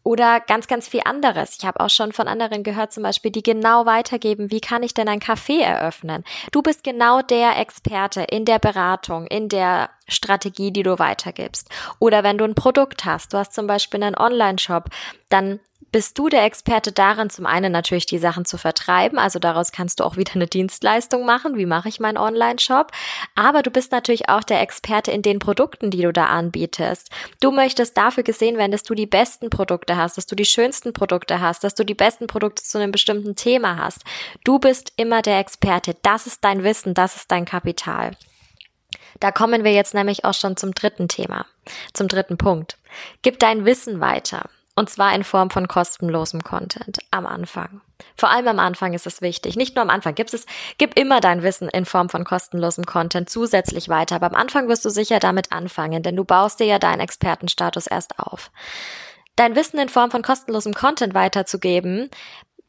oder 0.02 0.40
ganz, 0.40 0.66
ganz 0.66 0.88
viel 0.88 1.02
anderes. 1.04 1.56
Ich 1.58 1.66
habe 1.66 1.80
auch 1.80 1.90
schon 1.90 2.12
von 2.12 2.28
anderen 2.28 2.62
gehört, 2.62 2.92
zum 2.92 3.02
Beispiel, 3.02 3.30
die 3.30 3.42
genau 3.42 3.86
weitergeben, 3.86 4.50
wie 4.50 4.60
kann 4.60 4.82
ich 4.82 4.94
denn 4.94 5.08
ein 5.08 5.20
Café 5.20 5.60
eröffnen? 5.60 6.24
Du 6.52 6.62
bist 6.62 6.84
genau 6.84 7.22
der 7.22 7.58
Experte 7.58 8.22
in 8.22 8.44
der 8.44 8.58
Beratung, 8.58 9.26
in 9.26 9.48
der 9.48 9.90
Strategie, 10.08 10.72
die 10.72 10.82
du 10.82 10.98
weitergibst. 10.98 11.68
Oder 11.98 12.24
wenn 12.24 12.38
du 12.38 12.44
ein 12.44 12.54
Produkt 12.54 13.04
hast, 13.04 13.32
du 13.32 13.38
hast 13.38 13.52
zum 13.52 13.66
Beispiel 13.66 14.02
einen 14.02 14.16
Online-Shop, 14.16 14.88
dann 15.28 15.60
bist 15.92 16.18
du 16.18 16.28
der 16.28 16.44
Experte 16.44 16.92
darin, 16.92 17.30
zum 17.30 17.46
einen 17.46 17.72
natürlich 17.72 18.06
die 18.06 18.18
Sachen 18.18 18.44
zu 18.44 18.58
vertreiben, 18.58 19.18
also 19.18 19.38
daraus 19.38 19.72
kannst 19.72 20.00
du 20.00 20.04
auch 20.04 20.16
wieder 20.16 20.34
eine 20.34 20.46
Dienstleistung 20.46 21.24
machen, 21.24 21.56
wie 21.56 21.66
mache 21.66 21.88
ich 21.88 22.00
meinen 22.00 22.18
Online-Shop, 22.18 22.92
aber 23.34 23.62
du 23.62 23.70
bist 23.70 23.92
natürlich 23.92 24.28
auch 24.28 24.44
der 24.44 24.60
Experte 24.60 25.10
in 25.10 25.22
den 25.22 25.38
Produkten, 25.38 25.90
die 25.90 26.02
du 26.02 26.12
da 26.12 26.26
anbietest. 26.26 27.10
Du 27.40 27.50
möchtest 27.50 27.96
dafür 27.96 28.22
gesehen 28.22 28.56
werden, 28.58 28.72
dass 28.72 28.82
du 28.82 28.94
die 28.94 29.06
besten 29.06 29.50
Produkte 29.50 29.96
hast, 29.96 30.16
dass 30.16 30.26
du 30.26 30.36
die 30.36 30.44
schönsten 30.44 30.92
Produkte 30.92 31.40
hast, 31.40 31.64
dass 31.64 31.74
du 31.74 31.84
die 31.84 31.94
besten 31.94 32.26
Produkte 32.26 32.62
zu 32.62 32.78
einem 32.78 32.92
bestimmten 32.92 33.36
Thema 33.36 33.76
hast. 33.76 34.04
Du 34.44 34.58
bist 34.58 34.92
immer 34.96 35.22
der 35.22 35.38
Experte, 35.38 35.96
das 36.02 36.26
ist 36.26 36.44
dein 36.44 36.62
Wissen, 36.64 36.94
das 36.94 37.16
ist 37.16 37.30
dein 37.30 37.44
Kapital. 37.44 38.12
Da 39.18 39.32
kommen 39.32 39.64
wir 39.64 39.72
jetzt 39.72 39.94
nämlich 39.94 40.24
auch 40.24 40.34
schon 40.34 40.56
zum 40.56 40.72
dritten 40.72 41.08
Thema, 41.08 41.46
zum 41.92 42.08
dritten 42.08 42.38
Punkt. 42.38 42.78
Gib 43.22 43.38
dein 43.38 43.64
Wissen 43.64 44.00
weiter. 44.00 44.48
Und 44.80 44.88
zwar 44.88 45.14
in 45.14 45.24
Form 45.24 45.50
von 45.50 45.68
kostenlosem 45.68 46.42
Content 46.42 47.00
am 47.10 47.26
Anfang. 47.26 47.82
Vor 48.16 48.30
allem 48.30 48.48
am 48.48 48.58
Anfang 48.58 48.94
ist 48.94 49.06
es 49.06 49.20
wichtig. 49.20 49.54
Nicht 49.56 49.76
nur 49.76 49.82
am 49.82 49.90
Anfang. 49.90 50.14
Gib 50.14 50.32
es, 50.32 50.46
gib 50.78 50.98
immer 50.98 51.20
dein 51.20 51.42
Wissen 51.42 51.68
in 51.68 51.84
Form 51.84 52.08
von 52.08 52.24
kostenlosem 52.24 52.86
Content 52.86 53.28
zusätzlich 53.28 53.90
weiter. 53.90 54.14
Aber 54.14 54.28
am 54.28 54.34
Anfang 54.34 54.68
wirst 54.68 54.86
du 54.86 54.88
sicher 54.88 55.18
damit 55.18 55.52
anfangen, 55.52 56.02
denn 56.02 56.16
du 56.16 56.24
baust 56.24 56.60
dir 56.60 56.64
ja 56.64 56.78
deinen 56.78 57.00
Expertenstatus 57.00 57.88
erst 57.88 58.18
auf. 58.18 58.50
Dein 59.36 59.54
Wissen 59.54 59.78
in 59.78 59.90
Form 59.90 60.10
von 60.10 60.22
kostenlosem 60.22 60.72
Content 60.72 61.12
weiterzugeben, 61.12 62.08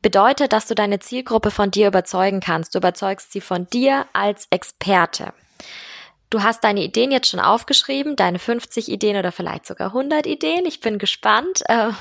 bedeutet, 0.02 0.52
dass 0.52 0.68
du 0.68 0.76
deine 0.76 1.00
Zielgruppe 1.00 1.50
von 1.50 1.72
dir 1.72 1.88
überzeugen 1.88 2.42
kannst. 2.42 2.76
Du 2.76 2.80
überzeugst 2.80 3.32
sie 3.32 3.40
von 3.40 3.68
dir 3.68 4.06
als 4.12 4.48
Experte. 4.50 5.32
Du 6.32 6.42
hast 6.42 6.64
deine 6.64 6.82
Ideen 6.82 7.12
jetzt 7.12 7.28
schon 7.28 7.42
aufgeschrieben, 7.42 8.16
deine 8.16 8.40
50 8.40 8.90
Ideen 8.90 9.18
oder 9.18 9.34
vielleicht 9.34 9.66
sogar 9.66 9.88
100 9.88 10.26
Ideen. 10.26 10.66
Ich 10.66 10.80
bin 10.80 10.98
gespannt. 10.98 11.62
Äh, 11.72 11.92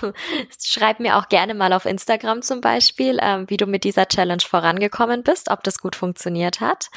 schreib 0.61 1.01
mir 1.01 1.17
auch 1.17 1.29
gerne 1.29 1.55
mal 1.55 1.73
auf 1.73 1.85
Instagram 1.85 2.43
zum 2.43 2.61
Beispiel, 2.61 3.19
äh, 3.19 3.49
wie 3.49 3.57
du 3.57 3.67
mit 3.67 3.85
dieser 3.85 4.07
Challenge 4.07 4.43
vorangekommen 4.43 5.23
bist, 5.23 5.51
ob 5.51 5.63
das 5.63 5.79
gut 5.79 5.97
funktioniert 5.97 6.61
hat. 6.61 6.91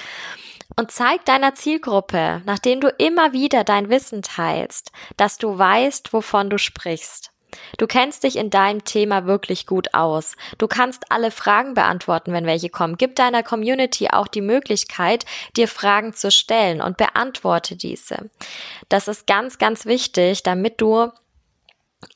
Und 0.76 0.92
zeig 0.92 1.26
deiner 1.26 1.54
Zielgruppe, 1.54 2.42
nachdem 2.46 2.82
du 2.82 2.90
immer 2.90 3.34
wieder 3.34 3.64
dein 3.64 3.90
Wissen 3.90 4.22
teilst, 4.22 4.92
dass 5.18 5.38
du 5.38 5.58
weißt, 5.58 6.14
wovon 6.14 6.50
du 6.50 6.58
sprichst. 6.58 7.33
Du 7.78 7.88
kennst 7.88 8.24
dich 8.24 8.36
in 8.36 8.50
deinem 8.50 8.84
Thema 8.84 9.26
wirklich 9.26 9.66
gut 9.66 9.94
aus. 9.94 10.36
Du 10.58 10.68
kannst 10.68 11.12
alle 11.12 11.32
Fragen 11.32 11.74
beantworten, 11.74 12.34
wenn 12.34 12.46
welche 12.46 12.70
kommen. 12.70 12.98
Gib 12.98 13.16
deiner 13.16 13.44
Community 13.44 14.10
auch 14.10 14.28
die 14.28 14.42
Möglichkeit, 14.42 15.26
dir 15.56 15.68
Fragen 15.68 16.14
zu 16.14 16.32
stellen 16.32 16.82
und 16.82 16.98
beantworte 16.98 17.76
diese. 17.76 18.30
Das 18.90 19.08
ist 19.08 19.28
ganz, 19.28 19.58
ganz 19.58 19.86
wichtig, 19.86 20.44
damit 20.44 20.82
du 20.82 21.12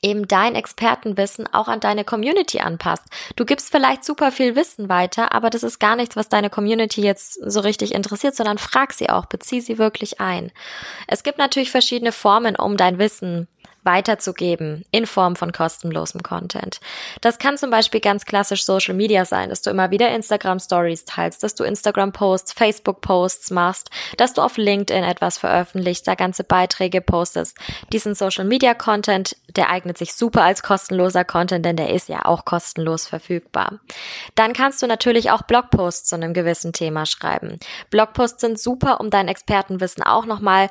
eben 0.02 0.28
dein 0.28 0.54
Expertenwissen 0.54 1.52
auch 1.52 1.68
an 1.68 1.80
deine 1.80 2.04
Community 2.04 2.60
anpasst. 2.60 3.04
Du 3.36 3.44
gibst 3.44 3.70
vielleicht 3.70 4.04
super 4.04 4.32
viel 4.32 4.56
Wissen 4.56 4.88
weiter, 4.88 5.32
aber 5.32 5.50
das 5.50 5.62
ist 5.62 5.78
gar 5.78 5.96
nichts, 5.96 6.16
was 6.16 6.28
deine 6.28 6.50
Community 6.50 7.02
jetzt 7.02 7.34
so 7.34 7.60
richtig 7.60 7.94
interessiert, 7.94 8.36
sondern 8.36 8.58
frag 8.58 8.92
sie 8.92 9.10
auch, 9.10 9.26
bezieh 9.26 9.60
sie 9.60 9.78
wirklich 9.78 10.20
ein. 10.20 10.52
Es 11.06 11.22
gibt 11.22 11.38
natürlich 11.38 11.70
verschiedene 11.70 12.12
Formen, 12.12 12.56
um 12.56 12.76
dein 12.76 12.98
Wissen 12.98 13.48
weiterzugeben 13.88 14.84
in 14.90 15.06
Form 15.06 15.34
von 15.34 15.50
kostenlosem 15.50 16.22
Content. 16.22 16.78
Das 17.22 17.38
kann 17.38 17.56
zum 17.56 17.70
Beispiel 17.70 18.00
ganz 18.00 18.26
klassisch 18.26 18.62
Social 18.66 18.94
Media 18.94 19.24
sein, 19.24 19.48
dass 19.48 19.62
du 19.62 19.70
immer 19.70 19.90
wieder 19.90 20.10
Instagram 20.10 20.60
Stories 20.60 21.06
teilst, 21.06 21.42
dass 21.42 21.54
du 21.54 21.64
Instagram 21.64 22.12
Posts, 22.12 22.52
Facebook 22.52 23.00
Posts 23.00 23.50
machst, 23.50 23.88
dass 24.18 24.34
du 24.34 24.42
auf 24.42 24.58
LinkedIn 24.58 25.04
etwas 25.04 25.38
veröffentlichst, 25.38 26.06
da 26.06 26.16
ganze 26.16 26.44
Beiträge 26.44 27.00
postest. 27.00 27.56
Diesen 27.90 28.14
Social 28.14 28.44
Media 28.44 28.74
Content, 28.74 29.34
der 29.56 29.70
eignet 29.70 29.96
sich 29.96 30.12
super 30.12 30.42
als 30.42 30.62
kostenloser 30.62 31.24
Content, 31.24 31.64
denn 31.64 31.76
der 31.76 31.88
ist 31.88 32.10
ja 32.10 32.26
auch 32.26 32.44
kostenlos 32.44 33.06
verfügbar. 33.06 33.80
Dann 34.34 34.52
kannst 34.52 34.82
du 34.82 34.86
natürlich 34.86 35.30
auch 35.30 35.40
Blogposts 35.42 36.10
zu 36.10 36.16
einem 36.16 36.34
gewissen 36.34 36.74
Thema 36.74 37.06
schreiben. 37.06 37.58
Blogposts 37.88 38.42
sind 38.42 38.60
super, 38.60 39.00
um 39.00 39.08
dein 39.08 39.28
Expertenwissen 39.28 40.02
auch 40.02 40.26
nochmal 40.26 40.68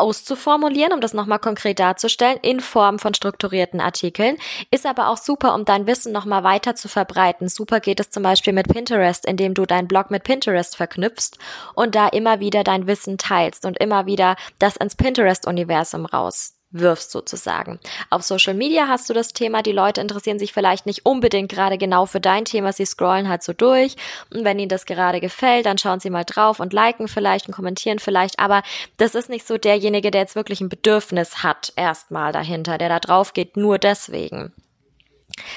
auszuformulieren, 0.00 0.92
um 0.92 1.00
das 1.00 1.14
nochmal 1.14 1.38
konkret 1.38 1.78
darzustellen, 1.78 2.38
in 2.42 2.60
Form 2.60 2.98
von 2.98 3.14
strukturierten 3.14 3.80
Artikeln, 3.80 4.36
ist 4.70 4.86
aber 4.86 5.08
auch 5.08 5.16
super, 5.16 5.54
um 5.54 5.64
dein 5.64 5.86
Wissen 5.86 6.12
nochmal 6.12 6.42
weiter 6.42 6.74
zu 6.74 6.88
verbreiten. 6.88 7.48
Super 7.48 7.80
geht 7.80 8.00
es 8.00 8.10
zum 8.10 8.22
Beispiel 8.22 8.52
mit 8.52 8.68
Pinterest, 8.68 9.26
indem 9.26 9.54
du 9.54 9.66
deinen 9.66 9.88
Blog 9.88 10.10
mit 10.10 10.24
Pinterest 10.24 10.76
verknüpfst 10.76 11.38
und 11.74 11.94
da 11.94 12.08
immer 12.08 12.40
wieder 12.40 12.64
dein 12.64 12.86
Wissen 12.86 13.18
teilst 13.18 13.64
und 13.64 13.78
immer 13.78 14.06
wieder 14.06 14.36
das 14.58 14.76
ins 14.76 14.96
Pinterest-Universum 14.96 16.06
raus 16.06 16.59
wirfst 16.70 17.10
sozusagen. 17.10 17.80
Auf 18.10 18.22
Social 18.22 18.54
Media 18.54 18.88
hast 18.88 19.08
du 19.10 19.14
das 19.14 19.32
Thema, 19.32 19.62
die 19.62 19.72
Leute 19.72 20.00
interessieren 20.00 20.38
sich 20.38 20.52
vielleicht 20.52 20.86
nicht 20.86 21.04
unbedingt 21.04 21.50
gerade 21.50 21.78
genau 21.78 22.06
für 22.06 22.20
dein 22.20 22.44
Thema, 22.44 22.72
sie 22.72 22.86
scrollen 22.86 23.28
halt 23.28 23.42
so 23.42 23.52
durch 23.52 23.96
und 24.32 24.44
wenn 24.44 24.58
ihnen 24.58 24.68
das 24.68 24.86
gerade 24.86 25.20
gefällt, 25.20 25.66
dann 25.66 25.78
schauen 25.78 26.00
sie 26.00 26.10
mal 26.10 26.24
drauf 26.24 26.60
und 26.60 26.72
liken 26.72 27.08
vielleicht 27.08 27.48
und 27.48 27.54
kommentieren 27.54 27.98
vielleicht, 27.98 28.38
aber 28.38 28.62
das 28.96 29.14
ist 29.14 29.28
nicht 29.28 29.46
so 29.46 29.58
derjenige, 29.58 30.10
der 30.10 30.22
jetzt 30.22 30.36
wirklich 30.36 30.60
ein 30.60 30.68
Bedürfnis 30.68 31.42
hat 31.42 31.72
erstmal 31.76 32.32
dahinter, 32.32 32.78
der 32.78 32.88
da 32.88 33.00
drauf 33.00 33.32
geht 33.32 33.56
nur 33.56 33.78
deswegen. 33.78 34.52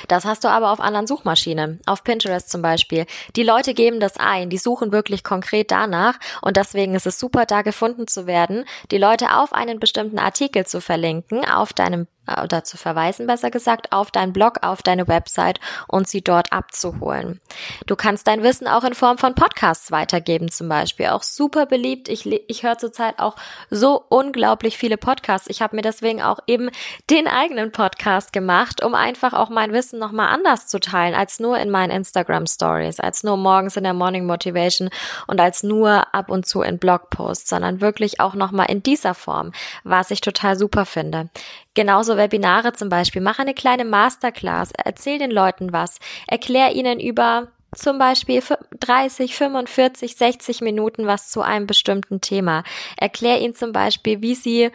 Das 0.08 0.26
hast 0.26 0.44
du 0.44 0.48
aber 0.48 0.72
auf 0.72 0.80
anderen 0.80 1.08
Suchmaschinen, 1.08 1.80
auf 1.86 2.04
Pinterest 2.04 2.50
zum 2.50 2.62
Beispiel. 2.62 3.06
Die 3.36 3.44
Leute 3.44 3.74
geben 3.74 4.00
das 4.00 4.18
ein, 4.18 4.50
die 4.50 4.58
suchen 4.58 4.92
wirklich 4.92 5.24
konkret 5.24 5.72
danach. 5.72 6.20
Und 6.42 6.58
deswegen 6.58 6.96
ist 6.96 7.08
es 7.08 7.20
super, 7.20 7.46
da 7.46 7.62
gefunden 7.62 8.08
zu 8.08 8.28
werden, 8.28 8.66
die 8.92 8.98
Leute 8.98 9.36
auf 9.36 9.54
einen 9.54 9.80
bestimmten 9.80 10.20
Artikel 10.20 10.66
zu 10.66 10.82
verlinken, 10.82 11.46
auf 11.46 11.74
deinem 11.74 12.08
oder 12.28 12.64
zu 12.64 12.78
verweisen, 12.78 13.28
besser 13.28 13.52
gesagt, 13.52 13.92
auf 13.92 14.12
deinen 14.12 14.34
Blog, 14.34 14.60
auf 14.62 14.82
deine 14.82 15.08
Website 15.08 15.60
und 15.88 16.08
sie 16.08 16.22
dort 16.22 16.52
abzuholen. 16.52 17.42
Du 17.86 17.96
kannst 17.96 18.28
dein 18.28 18.44
Wissen 18.44 18.68
auch 18.68 18.84
in 18.84 18.94
Form 18.94 19.18
von 19.18 19.36
Podcasts 19.36 19.92
weitergeben, 19.92 20.50
zum 20.50 20.70
Beispiel. 20.70 21.08
Auch 21.08 21.24
super 21.24 21.66
beliebt. 21.66 22.08
Ich, 22.08 22.26
ich 22.26 22.64
höre 22.64 22.78
zurzeit 22.78 23.20
auch 23.20 23.36
so 23.70 24.04
unglaublich 24.10 24.78
viele 24.78 24.98
Podcasts. 24.98 25.50
Ich 25.50 25.62
habe 25.62 25.76
mir 25.76 25.82
deswegen 25.82 26.22
auch 26.22 26.40
eben 26.48 26.70
den 27.10 27.28
eigenen 27.28 27.72
Podcast 27.72 28.32
gemacht, 28.34 28.84
um 28.84 28.96
einfach 28.96 29.34
auch 29.34 29.50
mein 29.50 29.74
Wissen 29.74 30.00
nochmal 30.00 30.30
anders 30.30 30.68
zu 30.68 30.80
teilen, 30.80 31.16
als 31.16 31.40
nur 31.40 31.58
in 31.58 31.70
meinen 31.70 31.92
Instagram 31.92 32.48
Stories, 32.48 33.00
als 33.00 33.24
nur 33.24 33.38
morgens 33.38 33.78
in 33.78 33.84
der 33.84 33.94
Morning 33.94 34.26
Motivation 34.26 34.90
und 35.28 35.40
als 35.42 35.64
nur 35.64 36.14
ab 36.14 36.30
und 36.30 36.46
zu 36.46 36.62
in 36.62 36.80
Blogposts, 36.80 37.50
sondern 37.50 37.82
wirklich 37.82 38.20
auch 38.20 38.34
nochmal 38.34 38.70
in 38.70 38.82
dieser 38.84 39.14
Form, 39.14 39.52
was 39.84 40.12
ich 40.12 40.22
total 40.22 40.58
super 40.58 40.86
finde. 40.86 41.30
Genauso 41.76 42.18
Webinare 42.18 42.74
zum 42.74 42.90
Beispiel. 42.90 43.22
Mach 43.22 43.40
eine 43.40 43.54
kleine 43.54 43.86
Masterclass, 43.86 44.72
erzähl 44.78 45.18
den 45.18 45.32
Leuten 45.32 45.74
was, 45.74 46.00
erklär 46.28 46.76
ihnen 46.76 47.00
über 47.00 47.48
zum 47.76 47.98
Beispiel 47.98 48.44
30, 48.80 49.36
45, 49.36 50.16
60 50.16 50.62
Minuten 50.62 51.08
was 51.08 51.30
zu 51.30 51.42
einem 51.42 51.66
bestimmten 51.66 52.22
Thema. 52.22 52.64
Erklär 52.98 53.42
ihnen 53.42 53.56
zum 53.56 53.72
Beispiel, 53.72 54.22
wie 54.22 54.36
sie 54.36 54.72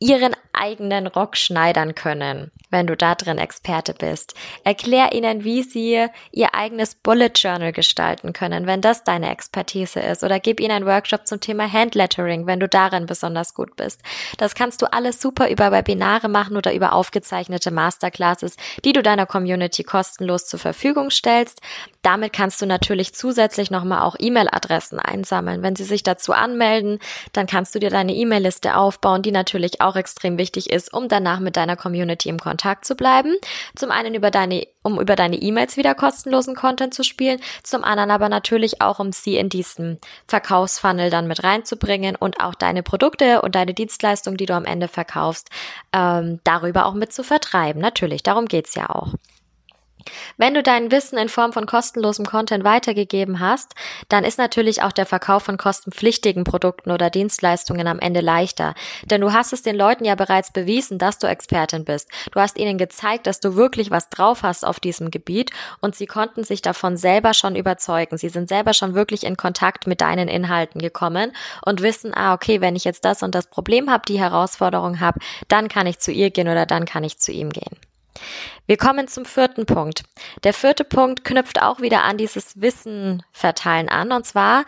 ihren 0.00 0.34
eigenen 0.52 1.06
Rock 1.06 1.36
schneidern 1.36 1.94
können, 1.94 2.50
wenn 2.70 2.86
du 2.86 2.96
da 2.96 3.14
drin 3.14 3.38
Experte 3.38 3.94
bist. 3.94 4.34
Erklär 4.62 5.12
ihnen, 5.12 5.44
wie 5.44 5.62
sie 5.62 6.06
ihr 6.32 6.54
eigenes 6.54 6.94
Bullet 6.94 7.32
Journal 7.34 7.72
gestalten 7.72 8.32
können, 8.32 8.66
wenn 8.66 8.80
das 8.80 9.04
deine 9.04 9.30
Expertise 9.30 10.00
ist. 10.00 10.22
Oder 10.22 10.40
gib 10.40 10.60
ihnen 10.60 10.72
einen 10.72 10.86
Workshop 10.86 11.26
zum 11.26 11.40
Thema 11.40 11.70
Handlettering, 11.70 12.46
wenn 12.46 12.60
du 12.60 12.68
darin 12.68 13.06
besonders 13.06 13.54
gut 13.54 13.76
bist. 13.76 14.02
Das 14.38 14.54
kannst 14.54 14.82
du 14.82 14.92
alles 14.92 15.20
super 15.20 15.50
über 15.50 15.72
Webinare 15.72 16.28
machen 16.28 16.56
oder 16.56 16.74
über 16.74 16.92
aufgezeichnete 16.92 17.70
Masterclasses, 17.70 18.56
die 18.84 18.92
du 18.92 19.02
deiner 19.02 19.26
Community 19.26 19.84
kostenlos 19.84 20.46
zur 20.46 20.60
Verfügung 20.60 21.10
stellst. 21.10 21.60
Damit 22.02 22.32
kannst 22.32 22.60
du 22.60 22.66
natürlich 22.66 23.14
zusätzlich 23.14 23.70
nochmal 23.70 24.02
auch 24.02 24.16
E-Mail-Adressen 24.18 24.98
einsammeln. 24.98 25.62
Wenn 25.62 25.76
sie 25.76 25.84
sich 25.84 26.02
dazu 26.02 26.32
anmelden, 26.32 26.98
dann 27.32 27.46
kannst 27.46 27.74
du 27.74 27.78
dir 27.78 27.90
deine 27.90 28.14
E-Mail-Liste 28.14 28.76
aufbauen, 28.76 29.22
die 29.22 29.32
natürlich 29.32 29.80
auch 29.84 29.96
extrem 29.96 30.38
wichtig 30.38 30.70
ist, 30.70 30.92
um 30.92 31.08
danach 31.08 31.40
mit 31.40 31.56
deiner 31.56 31.76
Community 31.76 32.28
im 32.28 32.38
Kontakt 32.38 32.84
zu 32.84 32.94
bleiben. 32.94 33.34
Zum 33.76 33.90
einen 33.90 34.14
über 34.14 34.30
deine, 34.30 34.66
um 34.82 35.00
über 35.00 35.16
deine 35.16 35.36
E-Mails 35.36 35.76
wieder 35.76 35.94
kostenlosen 35.94 36.54
Content 36.54 36.94
zu 36.94 37.04
spielen, 37.04 37.40
zum 37.62 37.84
anderen 37.84 38.10
aber 38.10 38.28
natürlich 38.28 38.80
auch, 38.80 38.98
um 38.98 39.12
sie 39.12 39.36
in 39.36 39.48
diesen 39.48 39.98
Verkaufsfunnel 40.26 41.10
dann 41.10 41.28
mit 41.28 41.44
reinzubringen 41.44 42.16
und 42.16 42.40
auch 42.40 42.54
deine 42.54 42.82
Produkte 42.82 43.42
und 43.42 43.54
deine 43.54 43.74
Dienstleistung, 43.74 44.36
die 44.36 44.46
du 44.46 44.54
am 44.54 44.64
Ende 44.64 44.88
verkaufst, 44.88 45.50
ähm, 45.92 46.40
darüber 46.44 46.86
auch 46.86 46.94
mit 46.94 47.12
zu 47.12 47.22
vertreiben. 47.22 47.80
Natürlich, 47.80 48.22
darum 48.22 48.46
geht's 48.46 48.74
ja 48.74 48.90
auch. 48.90 49.14
Wenn 50.36 50.54
du 50.54 50.62
dein 50.62 50.90
Wissen 50.90 51.18
in 51.18 51.28
Form 51.28 51.52
von 51.52 51.66
kostenlosem 51.66 52.26
Content 52.26 52.64
weitergegeben 52.64 53.40
hast, 53.40 53.74
dann 54.08 54.24
ist 54.24 54.38
natürlich 54.38 54.82
auch 54.82 54.92
der 54.92 55.06
Verkauf 55.06 55.44
von 55.44 55.56
kostenpflichtigen 55.56 56.44
Produkten 56.44 56.90
oder 56.90 57.10
Dienstleistungen 57.10 57.86
am 57.86 57.98
Ende 57.98 58.20
leichter. 58.20 58.74
Denn 59.04 59.20
du 59.20 59.32
hast 59.32 59.52
es 59.52 59.62
den 59.62 59.76
Leuten 59.76 60.04
ja 60.04 60.14
bereits 60.14 60.52
bewiesen, 60.52 60.98
dass 60.98 61.18
du 61.18 61.26
Expertin 61.26 61.84
bist. 61.84 62.10
Du 62.32 62.40
hast 62.40 62.58
ihnen 62.58 62.78
gezeigt, 62.78 63.26
dass 63.26 63.40
du 63.40 63.56
wirklich 63.56 63.90
was 63.90 64.10
drauf 64.10 64.42
hast 64.42 64.64
auf 64.64 64.80
diesem 64.80 65.10
Gebiet 65.10 65.50
und 65.80 65.94
sie 65.94 66.06
konnten 66.06 66.44
sich 66.44 66.62
davon 66.62 66.96
selber 66.96 67.34
schon 67.34 67.56
überzeugen. 67.56 68.18
Sie 68.18 68.28
sind 68.28 68.48
selber 68.48 68.74
schon 68.74 68.94
wirklich 68.94 69.24
in 69.24 69.36
Kontakt 69.36 69.86
mit 69.86 70.00
deinen 70.00 70.28
Inhalten 70.28 70.80
gekommen 70.80 71.32
und 71.64 71.82
wissen, 71.82 72.12
ah, 72.14 72.34
okay, 72.34 72.60
wenn 72.60 72.76
ich 72.76 72.84
jetzt 72.84 73.04
das 73.04 73.22
und 73.22 73.34
das 73.34 73.48
Problem 73.48 73.90
habe, 73.90 74.04
die 74.06 74.18
Herausforderung 74.18 75.00
habe, 75.00 75.20
dann 75.48 75.68
kann 75.68 75.86
ich 75.86 75.98
zu 75.98 76.12
ihr 76.12 76.30
gehen 76.30 76.48
oder 76.48 76.66
dann 76.66 76.84
kann 76.84 77.04
ich 77.04 77.18
zu 77.18 77.32
ihm 77.32 77.50
gehen. 77.50 77.76
Wir 78.66 78.76
kommen 78.76 79.08
zum 79.08 79.24
vierten 79.24 79.66
Punkt. 79.66 80.04
Der 80.42 80.54
vierte 80.54 80.84
Punkt 80.84 81.24
knüpft 81.24 81.62
auch 81.62 81.80
wieder 81.80 82.02
an 82.02 82.16
dieses 82.16 82.60
Wissen 82.60 83.22
verteilen 83.32 83.88
an. 83.88 84.12
Und 84.12 84.26
zwar 84.26 84.64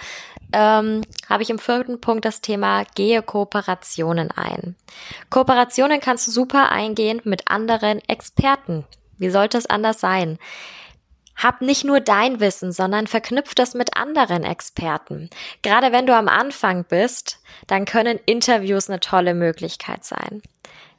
ähm, 0.53 1.03
habe 1.29 1.43
ich 1.43 1.51
im 1.51 1.59
vierten 1.59 2.01
Punkt 2.01 2.25
das 2.25 2.41
Thema 2.41 2.85
gehe 2.95 3.23
Kooperationen 3.23 4.31
ein. 4.31 4.77
Kooperationen 5.31 6.01
kannst 6.01 6.27
du 6.27 6.31
super 6.31 6.71
eingehen 6.71 7.21
mit 7.25 7.49
anderen 7.49 8.01
Experten. 8.09 8.85
Wie 9.19 9.31
sollte 9.31 9.59
es 9.59 9.67
anders 9.67 10.01
sein? 10.01 10.39
Hab 11.37 11.61
nicht 11.61 11.85
nur 11.85 12.01
dein 12.01 12.41
Wissen, 12.41 12.73
sondern 12.73 13.07
verknüpf 13.07 13.55
das 13.55 13.75
mit 13.75 13.97
anderen 13.97 14.43
Experten. 14.43 15.29
Gerade 15.63 15.93
wenn 15.93 16.07
du 16.07 16.15
am 16.15 16.29
Anfang 16.29 16.85
bist, 16.85 17.41
dann 17.67 17.85
können 17.85 18.19
Interviews 18.25 18.89
eine 18.89 19.01
tolle 19.01 19.35
Möglichkeit 19.35 20.05
sein. 20.05 20.43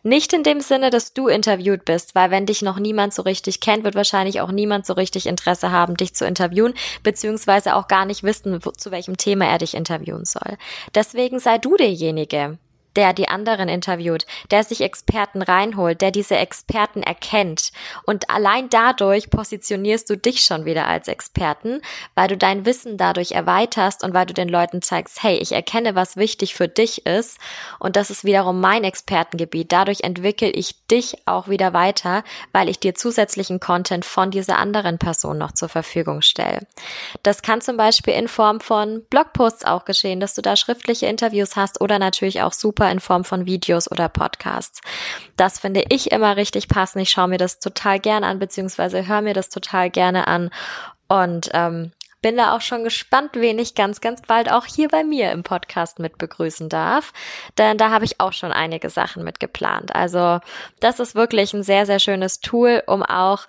Nicht 0.03 0.31
in 0.33 0.43
dem 0.43 0.61
Sinne, 0.61 0.89
dass 0.89 1.13
du 1.13 1.27
interviewt 1.27 1.83
bist, 1.85 2.15
weil 2.15 2.31
wenn 2.31 2.45
dich 2.45 2.61
noch 2.61 2.79
niemand 2.79 3.13
so 3.13 3.23
richtig 3.23 3.59
kennt, 3.59 3.83
wird 3.83 3.95
wahrscheinlich 3.95 4.41
auch 4.41 4.51
niemand 4.51 4.85
so 4.85 4.93
richtig 4.93 5.25
Interesse 5.25 5.71
haben, 5.71 5.97
dich 5.97 6.13
zu 6.13 6.25
interviewen, 6.25 6.73
beziehungsweise 7.03 7.75
auch 7.75 7.87
gar 7.87 8.05
nicht 8.05 8.23
wissen, 8.23 8.59
zu 8.77 8.91
welchem 8.91 9.17
Thema 9.17 9.45
er 9.45 9.57
dich 9.57 9.73
interviewen 9.73 10.25
soll. 10.25 10.57
Deswegen 10.95 11.39
sei 11.39 11.57
du 11.57 11.75
derjenige, 11.75 12.57
der 12.97 13.13
die 13.13 13.29
anderen 13.29 13.69
interviewt, 13.69 14.25
der 14.51 14.63
sich 14.63 14.81
Experten 14.81 15.41
reinholt, 15.41 16.01
der 16.01 16.11
diese 16.11 16.35
Experten 16.35 17.03
erkennt. 17.03 17.71
Und 18.05 18.29
allein 18.29 18.69
dadurch 18.69 19.29
positionierst 19.29 20.09
du 20.09 20.17
dich 20.17 20.41
schon 20.41 20.65
wieder 20.65 20.87
als 20.87 21.07
Experten, 21.07 21.81
weil 22.15 22.27
du 22.27 22.37
dein 22.37 22.65
Wissen 22.65 22.97
dadurch 22.97 23.31
erweiterst 23.33 24.03
und 24.03 24.13
weil 24.13 24.25
du 24.25 24.33
den 24.33 24.49
Leuten 24.49 24.81
zeigst, 24.81 25.21
hey, 25.21 25.37
ich 25.37 25.51
erkenne, 25.51 25.93
was 25.93 26.17
wichtig 26.17 26.55
für 26.55 26.67
dich 26.67 27.05
ist. 27.05 27.37
Und 27.79 27.95
das 27.95 28.09
ist 28.09 28.23
wiederum 28.23 28.59
mein 28.59 28.83
Expertengebiet. 28.83 29.71
Dadurch 29.71 30.01
entwickle 30.01 30.49
ich 30.49 30.87
dich 30.87 31.17
auch 31.25 31.47
wieder 31.47 31.73
weiter, 31.73 32.23
weil 32.51 32.67
ich 32.67 32.79
dir 32.79 32.95
zusätzlichen 32.95 33.59
Content 33.59 34.05
von 34.05 34.31
dieser 34.31 34.57
anderen 34.57 34.97
Person 34.97 35.37
noch 35.37 35.51
zur 35.51 35.69
Verfügung 35.69 36.21
stelle. 36.23 36.65
Das 37.21 37.43
kann 37.43 37.61
zum 37.61 37.77
Beispiel 37.77 38.15
in 38.15 38.27
Form 38.27 38.59
von 38.59 39.03
Blogposts 39.11 39.65
auch 39.65 39.85
geschehen, 39.85 40.19
dass 40.19 40.33
du 40.33 40.41
da 40.41 40.55
schriftliche 40.55 41.05
Interviews 41.05 41.55
hast 41.55 41.79
oder 41.79 41.99
natürlich 41.99 42.41
auch 42.41 42.53
super 42.53 42.86
in 42.91 42.99
Form 42.99 43.23
von 43.23 43.45
Videos 43.45 43.89
oder 43.91 44.09
Podcasts. 44.09 44.81
Das 45.35 45.59
finde 45.59 45.85
ich 45.89 46.11
immer 46.11 46.37
richtig 46.37 46.67
passend. 46.67 47.01
Ich 47.01 47.09
schaue 47.09 47.27
mir 47.27 47.37
das 47.37 47.59
total 47.59 47.99
gerne 47.99 48.27
an, 48.27 48.39
beziehungsweise 48.39 49.07
höre 49.07 49.21
mir 49.21 49.33
das 49.33 49.49
total 49.49 49.89
gerne 49.89 50.27
an. 50.27 50.49
Und 51.07 51.49
ähm, 51.53 51.91
bin 52.21 52.35
da 52.35 52.55
auch 52.55 52.61
schon 52.61 52.83
gespannt, 52.83 53.31
wen 53.33 53.59
ich 53.59 53.75
ganz, 53.75 54.01
ganz 54.01 54.21
bald 54.21 54.51
auch 54.51 54.65
hier 54.65 54.89
bei 54.89 55.03
mir 55.03 55.31
im 55.31 55.43
Podcast 55.43 55.99
mit 55.99 56.17
begrüßen 56.17 56.67
darf. 56.67 57.13
Denn 57.57 57.77
da 57.77 57.91
habe 57.91 58.05
ich 58.05 58.19
auch 58.19 58.33
schon 58.33 58.51
einige 58.51 58.89
Sachen 58.89 59.23
mit 59.23 59.39
geplant. 59.39 59.95
Also 59.95 60.39
das 60.79 60.99
ist 60.99 61.15
wirklich 61.15 61.53
ein 61.53 61.63
sehr, 61.63 61.85
sehr 61.85 61.99
schönes 61.99 62.39
Tool, 62.39 62.83
um 62.87 63.03
auch 63.03 63.45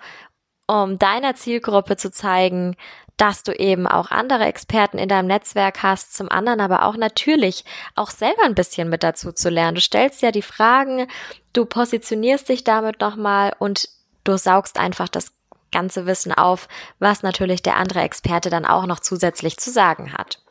um 0.67 0.99
deiner 0.99 1.33
Zielgruppe 1.33 1.97
zu 1.97 2.11
zeigen, 2.11 2.75
dass 3.19 3.43
du 3.43 3.51
eben 3.51 3.85
auch 3.85 4.11
andere 4.11 4.45
Experten 4.45 4.97
in 4.97 5.09
deinem 5.09 5.27
Netzwerk 5.27 5.83
hast, 5.83 6.15
zum 6.15 6.29
anderen 6.31 6.61
aber 6.61 6.85
auch 6.85 6.95
natürlich 6.95 7.65
auch 7.95 8.11
selber 8.11 8.43
ein 8.43 8.55
bisschen 8.55 8.89
mit 8.89 9.03
dazu 9.03 9.33
zu 9.33 9.49
lernen. 9.49 9.75
Du 9.75 9.81
stellst 9.81 10.21
ja 10.21 10.31
die 10.31 10.41
Fragen, 10.41 11.05
du 11.51 11.65
positionierst 11.65 12.47
dich 12.47 12.63
damit 12.63 13.01
nochmal 13.01 13.53
und 13.59 13.89
du 14.23 14.37
saugst 14.37 14.79
einfach 14.79 15.09
das 15.09 15.33
ganze 15.73 16.05
Wissen 16.05 16.31
auf, 16.31 16.69
was 16.99 17.21
natürlich 17.21 17.61
der 17.61 17.75
andere 17.75 17.99
Experte 17.99 18.49
dann 18.49 18.65
auch 18.65 18.85
noch 18.85 19.01
zusätzlich 19.01 19.57
zu 19.57 19.69
sagen 19.69 20.13
hat. 20.13 20.41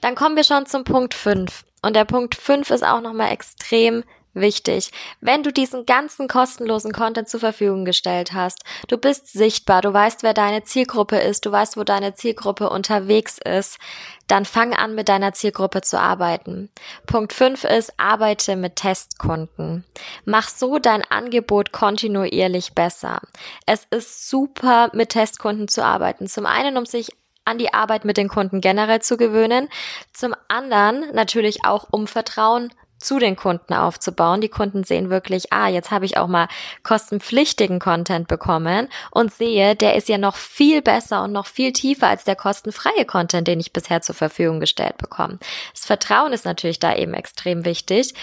Dann 0.00 0.14
kommen 0.14 0.36
wir 0.36 0.44
schon 0.44 0.64
zum 0.64 0.84
Punkt 0.84 1.12
5. 1.12 1.64
Und 1.82 1.96
der 1.96 2.06
Punkt 2.06 2.34
5 2.34 2.70
ist 2.70 2.84
auch 2.84 3.02
nochmal 3.02 3.30
extrem 3.30 4.04
wichtig. 4.34 4.90
Wenn 5.20 5.42
du 5.42 5.52
diesen 5.52 5.86
ganzen 5.86 6.28
kostenlosen 6.28 6.92
Content 6.92 7.28
zur 7.28 7.40
Verfügung 7.40 7.84
gestellt 7.84 8.32
hast, 8.32 8.64
du 8.88 8.98
bist 8.98 9.32
sichtbar, 9.32 9.82
du 9.82 9.92
weißt, 9.92 10.22
wer 10.22 10.34
deine 10.34 10.64
Zielgruppe 10.64 11.16
ist, 11.16 11.46
du 11.46 11.52
weißt, 11.52 11.76
wo 11.76 11.84
deine 11.84 12.14
Zielgruppe 12.14 12.70
unterwegs 12.70 13.38
ist, 13.38 13.78
dann 14.26 14.44
fang 14.44 14.74
an, 14.74 14.94
mit 14.94 15.08
deiner 15.08 15.32
Zielgruppe 15.32 15.80
zu 15.80 15.98
arbeiten. 15.98 16.70
Punkt 17.06 17.32
5 17.32 17.64
ist, 17.64 17.92
arbeite 17.98 18.56
mit 18.56 18.76
Testkunden. 18.76 19.84
Mach 20.24 20.48
so 20.48 20.78
dein 20.78 21.02
Angebot 21.10 21.72
kontinuierlich 21.72 22.74
besser. 22.74 23.20
Es 23.66 23.86
ist 23.90 24.28
super, 24.30 24.90
mit 24.92 25.10
Testkunden 25.10 25.66
zu 25.66 25.84
arbeiten. 25.84 26.28
Zum 26.28 26.46
einen, 26.46 26.76
um 26.76 26.86
sich 26.86 27.10
an 27.44 27.58
die 27.58 27.74
Arbeit 27.74 28.04
mit 28.04 28.16
den 28.16 28.28
Kunden 28.28 28.60
generell 28.60 29.02
zu 29.02 29.16
gewöhnen. 29.16 29.68
Zum 30.12 30.34
anderen 30.48 31.12
natürlich 31.12 31.64
auch, 31.64 31.88
um 31.90 32.06
Vertrauen 32.06 32.72
zu 33.00 33.18
den 33.18 33.36
Kunden 33.36 33.74
aufzubauen. 33.74 34.40
Die 34.40 34.48
Kunden 34.48 34.84
sehen 34.84 35.10
wirklich, 35.10 35.52
ah, 35.52 35.68
jetzt 35.68 35.90
habe 35.90 36.04
ich 36.04 36.16
auch 36.16 36.28
mal 36.28 36.48
kostenpflichtigen 36.82 37.78
Content 37.78 38.28
bekommen 38.28 38.88
und 39.10 39.32
sehe, 39.32 39.74
der 39.74 39.94
ist 39.96 40.08
ja 40.08 40.18
noch 40.18 40.36
viel 40.36 40.82
besser 40.82 41.24
und 41.24 41.32
noch 41.32 41.46
viel 41.46 41.72
tiefer 41.72 42.08
als 42.08 42.24
der 42.24 42.36
kostenfreie 42.36 43.04
Content, 43.04 43.48
den 43.48 43.60
ich 43.60 43.72
bisher 43.72 44.02
zur 44.02 44.14
Verfügung 44.14 44.60
gestellt 44.60 44.98
bekomme. 44.98 45.38
Das 45.72 45.86
Vertrauen 45.86 46.32
ist 46.32 46.44
natürlich 46.44 46.78
da 46.78 46.94
eben 46.94 47.14
extrem 47.14 47.64
wichtig. 47.64 48.14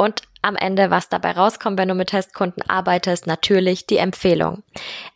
Und 0.00 0.22
am 0.40 0.56
Ende, 0.56 0.90
was 0.90 1.10
dabei 1.10 1.32
rauskommt, 1.32 1.76
wenn 1.78 1.88
du 1.88 1.94
mit 1.94 2.08
Testkunden 2.08 2.62
arbeitest, 2.66 3.26
natürlich 3.26 3.84
die 3.84 3.98
Empfehlung. 3.98 4.62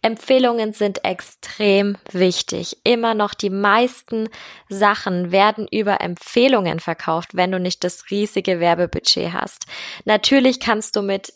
Empfehlungen 0.02 0.74
sind 0.74 1.06
extrem 1.06 1.96
wichtig. 2.12 2.76
Immer 2.84 3.14
noch 3.14 3.32
die 3.32 3.48
meisten 3.48 4.28
Sachen 4.68 5.32
werden 5.32 5.66
über 5.72 6.02
Empfehlungen 6.02 6.80
verkauft, 6.80 7.30
wenn 7.32 7.50
du 7.50 7.58
nicht 7.58 7.82
das 7.82 8.10
riesige 8.10 8.60
Werbebudget 8.60 9.32
hast. 9.32 9.64
Natürlich 10.04 10.60
kannst 10.60 10.96
du 10.96 11.00
mit 11.00 11.32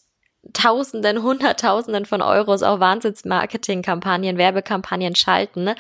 Tausenden, 0.53 1.23
Hunderttausenden 1.23 2.07
von 2.07 2.23
Euros 2.23 2.63
auf 2.63 2.81
Wahnsinns-Marketing-Kampagnen, 2.81 4.39
Werbekampagnen 4.39 5.15
schalten 5.15 5.71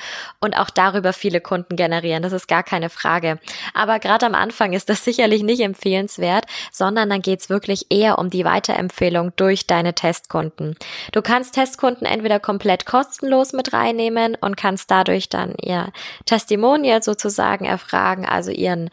und 0.40 0.58
auch 0.58 0.68
darüber 0.68 1.12
viele 1.12 1.40
Kunden 1.40 1.76
generieren. 1.76 2.22
Das 2.22 2.32
ist 2.32 2.48
gar 2.48 2.64
keine 2.64 2.90
Frage. 2.90 3.38
Aber 3.72 3.98
gerade 3.98 4.26
am 4.26 4.34
Anfang 4.34 4.72
ist 4.72 4.88
das 4.88 5.04
sicherlich 5.04 5.42
nicht 5.42 5.60
empfehlenswert, 5.60 6.44
sondern 6.72 7.08
dann 7.08 7.22
geht's 7.22 7.48
wirklich 7.48 7.86
eher 7.90 8.18
um 8.18 8.30
die 8.30 8.44
Weiterempfehlung 8.44 9.32
durch 9.36 9.66
deine 9.66 9.94
Testkunden. 9.94 10.76
Du 11.12 11.22
kannst 11.22 11.54
Testkunden 11.54 12.06
entweder 12.06 12.40
komplett 12.40 12.84
kostenlos 12.84 13.52
mit 13.52 13.72
reinnehmen 13.72 14.36
und 14.40 14.56
kannst 14.56 14.90
dadurch 14.90 15.28
dann 15.28 15.54
ihr 15.62 15.92
Testimonial 16.26 17.02
sozusagen 17.02 17.64
erfragen, 17.64 18.26
also 18.26 18.50
ihren 18.50 18.90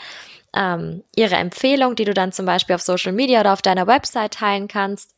ähm, 0.56 1.04
ihre 1.16 1.36
Empfehlung, 1.36 1.96
die 1.96 2.06
du 2.06 2.14
dann 2.14 2.32
zum 2.32 2.46
Beispiel 2.46 2.76
auf 2.76 2.82
Social 2.82 3.12
Media 3.12 3.42
oder 3.42 3.54
auf 3.54 3.62
deiner 3.62 3.88
Website 3.88 4.36
teilen 4.36 4.68
kannst. 4.68 5.15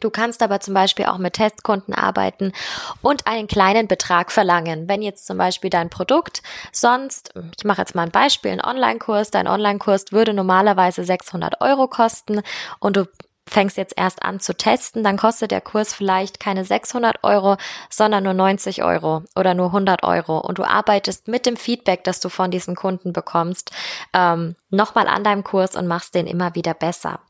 Du 0.00 0.10
kannst 0.10 0.42
aber 0.42 0.60
zum 0.60 0.74
Beispiel 0.74 1.06
auch 1.06 1.18
mit 1.18 1.34
Testkunden 1.34 1.94
arbeiten 1.94 2.52
und 3.02 3.26
einen 3.26 3.46
kleinen 3.46 3.86
Betrag 3.86 4.32
verlangen. 4.32 4.88
Wenn 4.88 5.02
jetzt 5.02 5.26
zum 5.26 5.38
Beispiel 5.38 5.70
dein 5.70 5.90
Produkt 5.90 6.42
sonst, 6.72 7.32
ich 7.56 7.64
mache 7.64 7.82
jetzt 7.82 7.94
mal 7.94 8.02
ein 8.02 8.10
Beispiel, 8.10 8.50
ein 8.50 8.64
Online-Kurs, 8.64 9.30
dein 9.30 9.46
Online-Kurs 9.46 10.06
würde 10.12 10.32
normalerweise 10.34 11.04
600 11.04 11.60
Euro 11.60 11.86
kosten 11.86 12.42
und 12.80 12.96
du 12.96 13.06
fängst 13.50 13.76
jetzt 13.76 13.94
erst 13.96 14.22
an 14.22 14.40
zu 14.40 14.56
testen, 14.56 15.02
dann 15.02 15.16
kostet 15.16 15.50
der 15.50 15.60
Kurs 15.60 15.92
vielleicht 15.92 16.38
keine 16.38 16.64
600 16.64 17.24
Euro, 17.24 17.56
sondern 17.90 18.24
nur 18.24 18.32
90 18.32 18.84
Euro 18.84 19.24
oder 19.34 19.54
nur 19.54 19.66
100 19.66 20.04
Euro. 20.04 20.38
Und 20.38 20.58
du 20.58 20.64
arbeitest 20.64 21.26
mit 21.26 21.46
dem 21.46 21.56
Feedback, 21.56 22.04
das 22.04 22.20
du 22.20 22.28
von 22.28 22.50
diesen 22.50 22.76
Kunden 22.76 23.12
bekommst, 23.12 23.72
ähm, 24.14 24.54
nochmal 24.70 25.08
an 25.08 25.24
deinem 25.24 25.42
Kurs 25.42 25.74
und 25.74 25.88
machst 25.88 26.14
den 26.14 26.28
immer 26.28 26.54
wieder 26.54 26.74
besser. 26.74 27.20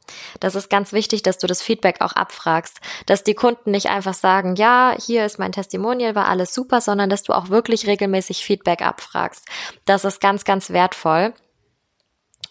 Das 0.40 0.54
ist 0.54 0.68
ganz 0.68 0.92
wichtig, 0.92 1.22
dass 1.22 1.38
du 1.38 1.46
das 1.46 1.62
Feedback 1.62 2.00
auch 2.00 2.12
abfragst, 2.12 2.80
dass 3.06 3.24
die 3.24 3.34
Kunden 3.34 3.70
nicht 3.70 3.88
einfach 3.88 4.14
sagen, 4.14 4.56
ja, 4.56 4.94
hier 4.98 5.24
ist 5.24 5.38
mein 5.38 5.52
Testimonial, 5.52 6.14
war 6.14 6.28
alles 6.28 6.52
super, 6.52 6.80
sondern 6.82 7.08
dass 7.08 7.22
du 7.22 7.32
auch 7.32 7.48
wirklich 7.48 7.86
regelmäßig 7.86 8.44
Feedback 8.44 8.82
abfragst. 8.82 9.46
Das 9.86 10.04
ist 10.04 10.20
ganz, 10.20 10.44
ganz 10.44 10.70
wertvoll. 10.70 11.32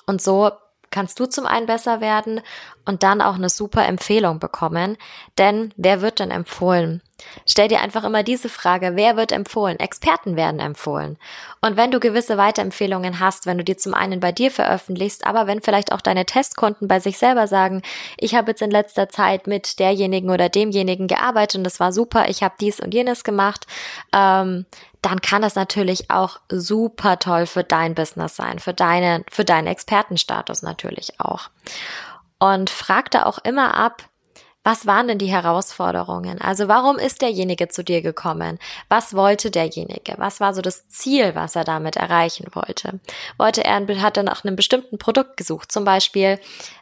Und 0.08 0.24
so 0.24 0.52
kannst 0.92 1.20
du 1.20 1.26
zum 1.26 1.46
einen 1.46 1.66
besser 1.66 2.02
werden 2.02 2.42
und 2.86 3.04
dann 3.04 3.22
auch 3.22 3.36
eine 3.36 3.50
super 3.50 3.86
Empfehlung 3.86 4.40
bekommen. 4.40 4.98
Denn 5.38 5.74
wer 5.78 6.02
wird 6.02 6.20
denn 6.20 6.32
empfohlen? 6.32 7.02
Stell 7.46 7.68
dir 7.68 7.82
einfach 7.82 8.04
immer 8.04 8.24
diese 8.24 8.50
Frage, 8.50 8.92
wer 8.96 9.18
wird 9.18 9.32
empfohlen? 9.32 9.80
Experten 9.80 10.36
werden 10.36 10.60
empfohlen. 10.60 11.18
Und 11.62 11.78
wenn 11.78 11.92
du 11.92 12.00
gewisse 12.00 12.38
Weiterempfehlungen 12.38 13.20
hast, 13.20 13.46
wenn 13.46 13.58
du 13.58 13.64
die 13.64 13.78
zum 13.78 13.94
einen 13.94 14.20
bei 14.20 14.32
dir 14.32 14.52
veröffentlichst, 14.52 15.26
aber 15.26 15.48
wenn 15.48 15.62
vielleicht 15.62 15.92
auch 15.92 16.02
deine 16.02 16.26
Testkunden 16.26 16.88
bei 16.88 17.00
sich 17.00 17.18
selber 17.18 17.48
sagen, 17.48 17.82
ich 18.18 18.36
habe 18.36 18.52
jetzt 18.52 18.62
in 18.62 18.72
letzter 18.72 19.10
Zeit 19.10 19.48
mit 19.48 19.80
derjenigen 19.80 20.30
oder 20.30 20.50
demjenigen 20.50 21.08
gearbeitet 21.08 21.58
und 21.58 21.64
das 21.64 21.80
war 21.80 21.92
super, 21.92 22.30
ich 22.30 22.44
habe 22.44 22.56
dies 22.60 22.80
und 22.80 22.94
jenes 22.94 23.24
gemacht, 23.24 23.68
ähm, 24.14 24.66
dann 25.02 25.22
kann 25.22 25.42
das 25.42 25.56
natürlich 25.56 26.12
auch 26.12 26.40
super 26.50 27.20
toll 27.20 27.46
für 27.46 27.64
dein 27.64 27.96
Business 27.96 28.36
sein, 28.36 28.60
für 28.60 28.74
deine, 28.74 29.24
für 29.32 29.46
deinen 29.46 29.68
Expertenstatus 29.68 30.62
natürlich 30.62 31.20
auch. 31.20 31.50
Und 32.40 32.70
frag 32.70 33.12
da 33.12 33.24
auch 33.24 33.38
immer 33.40 33.76
ab, 33.76 34.09
was 34.64 34.86
waren 34.86 35.08
denn 35.08 35.18
die 35.18 35.32
Herausforderungen? 35.32 36.42
Also 36.42 36.68
warum 36.68 36.98
ist 36.98 37.22
derjenige 37.22 37.70
zu 37.70 37.84
dir 37.84 38.02
gekommen? 38.02 38.60
Was 38.90 39.14
wollte 39.14 39.52
derjenige? 39.52 40.16
Was 40.18 40.42
war 40.42 40.54
so 40.54 40.62
das 40.62 40.88
Ziel, 40.90 41.34
was 41.34 41.56
er 41.56 41.64
damit 41.64 41.96
erreichen 41.96 42.48
wollte? 42.52 43.00
Wollte 43.38 43.64
er, 43.64 43.88
hat 44.02 44.18
er 44.18 44.24
nach 44.24 44.44
einem 44.44 44.58
bestimmten 44.58 44.98
Produkt 44.98 45.38
gesucht? 45.38 45.72
Zum 45.72 45.86
Beispiel 45.86 46.40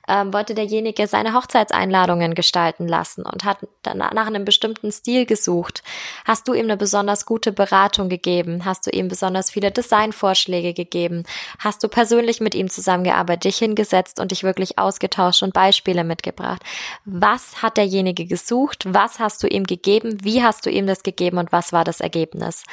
ähm, 0.08 0.34
wollte 0.34 0.56
derjenige 0.56 1.08
seine 1.08 1.34
Hochzeitseinladungen 1.34 2.34
gestalten 2.34 2.88
lassen 2.88 3.24
und 3.24 3.43
hat 3.43 3.60
nach 3.96 4.28
einem 4.28 4.46
bestimmten 4.46 4.91
Stil 4.91 5.26
gesucht. 5.26 5.84
Hast 6.26 6.48
du 6.48 6.54
ihm 6.54 6.65
eine 6.65 6.78
besonders 6.78 7.26
gute 7.26 7.52
Beratung 7.52 8.10
gegeben? 8.10 8.65
Hast 8.65 8.86
du 8.86 8.89
ihm 8.91 9.08
besonders 9.08 9.52
viele 9.52 9.72
Designvorschläge 9.72 10.74
gegeben? 10.74 11.24
Hast 11.60 11.84
du 11.84 11.88
persönlich 11.88 12.41
mit 12.41 12.56
ihm 12.56 12.70
zusammengearbeitet, 12.70 13.46
dich 13.46 13.58
hingesetzt 13.58 14.20
und 14.20 14.32
dich 14.32 14.43
wirklich 14.43 14.78
ausgetauscht 14.80 15.43
und 15.43 15.54
Beispiele 15.54 16.04
mitgebracht? 16.04 16.62
Was 17.06 17.62
hat 17.62 17.78
derjenige 17.78 18.26
gesucht? 18.26 18.86
Was 18.88 19.20
hast 19.20 19.43
du 19.43 19.48
ihm 19.48 19.65
gegeben? 19.65 20.17
Wie 20.24 20.43
hast 20.43 20.65
du 20.65 20.70
ihm 20.70 20.88
das 20.88 21.04
gegeben 21.04 21.38
und 21.38 21.52
was 21.52 21.74
war 21.74 21.84
das 21.84 22.00
Ergebnis? 22.00 22.63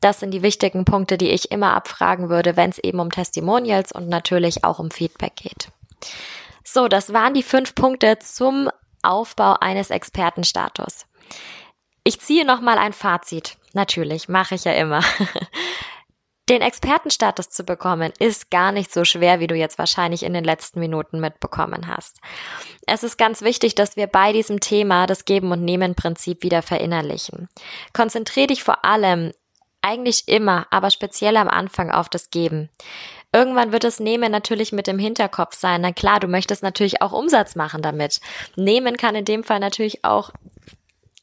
Das 0.00 0.20
sind 0.20 0.32
die 0.32 0.42
wichtigen 0.42 0.84
Punkte, 0.84 1.16
die 1.16 1.30
ich 1.30 1.50
immer 1.50 1.74
abfragen 1.74 2.28
würde, 2.28 2.56
wenn 2.56 2.70
es 2.70 2.78
eben 2.78 3.00
um 3.00 3.10
Testimonials 3.10 3.92
und 3.92 4.08
natürlich 4.08 4.64
auch 4.64 4.78
um 4.78 4.90
Feedback 4.90 5.36
geht. 5.36 5.68
So, 6.72 6.88
das 6.88 7.12
waren 7.12 7.34
die 7.34 7.42
fünf 7.42 7.74
Punkte 7.74 8.18
zum 8.18 8.70
Aufbau 9.02 9.56
eines 9.60 9.90
Expertenstatus. 9.90 11.04
Ich 12.02 12.18
ziehe 12.18 12.46
nochmal 12.46 12.78
ein 12.78 12.94
Fazit. 12.94 13.58
Natürlich, 13.74 14.30
mache 14.30 14.54
ich 14.54 14.64
ja 14.64 14.72
immer. 14.72 15.02
Den 16.48 16.62
Expertenstatus 16.62 17.50
zu 17.50 17.64
bekommen, 17.64 18.10
ist 18.18 18.50
gar 18.50 18.72
nicht 18.72 18.90
so 18.90 19.04
schwer, 19.04 19.38
wie 19.38 19.48
du 19.48 19.54
jetzt 19.54 19.78
wahrscheinlich 19.78 20.22
in 20.22 20.32
den 20.32 20.44
letzten 20.44 20.80
Minuten 20.80 21.20
mitbekommen 21.20 21.88
hast. 21.88 22.20
Es 22.86 23.02
ist 23.02 23.18
ganz 23.18 23.42
wichtig, 23.42 23.74
dass 23.74 23.96
wir 23.96 24.06
bei 24.06 24.32
diesem 24.32 24.58
Thema 24.58 25.06
das 25.06 25.26
Geben- 25.26 25.52
und 25.52 25.62
Nehmen-Prinzip 25.62 26.42
wieder 26.42 26.62
verinnerlichen. 26.62 27.50
Konzentriere 27.92 28.46
dich 28.46 28.64
vor 28.64 28.82
allem 28.82 29.32
eigentlich 29.82 30.26
immer, 30.26 30.66
aber 30.70 30.90
speziell 30.90 31.36
am 31.36 31.48
Anfang 31.48 31.90
auf 31.90 32.08
das 32.08 32.30
Geben. 32.30 32.70
Irgendwann 33.32 33.72
wird 33.72 33.84
das 33.84 33.98
Nehmen 33.98 34.30
natürlich 34.30 34.72
mit 34.72 34.86
dem 34.86 34.98
Hinterkopf 34.98 35.54
sein. 35.54 35.80
Na 35.80 35.92
klar, 35.92 36.20
du 36.20 36.28
möchtest 36.28 36.62
natürlich 36.62 37.00
auch 37.00 37.12
Umsatz 37.12 37.56
machen 37.56 37.80
damit. 37.80 38.20
Nehmen 38.56 38.96
kann 38.98 39.14
in 39.14 39.24
dem 39.24 39.42
Fall 39.42 39.58
natürlich 39.58 40.04
auch 40.04 40.32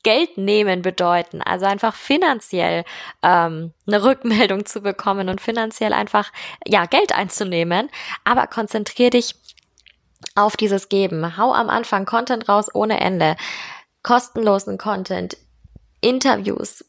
Geld 0.04 0.38
nehmen 0.38 0.82
bedeuten, 0.82 1.42
also 1.42 1.66
einfach 1.66 1.94
finanziell 1.94 2.86
ähm, 3.22 3.74
eine 3.86 4.04
Rückmeldung 4.04 4.66
zu 4.66 4.82
bekommen 4.82 5.30
und 5.30 5.42
finanziell 5.42 5.94
einfach 5.94 6.32
ja 6.66 6.86
Geld 6.86 7.14
einzunehmen. 7.14 7.90
Aber 8.24 8.48
konzentrier 8.48 9.10
dich 9.10 9.36
auf 10.36 10.58
dieses 10.58 10.90
Geben. 10.90 11.38
Hau 11.38 11.54
am 11.54 11.70
Anfang 11.70 12.06
Content 12.06 12.48
raus 12.48 12.74
ohne 12.74 13.00
Ende, 13.02 13.36
kostenlosen 14.04 14.78
Content, 14.78 15.38
Interviews, 16.02 16.86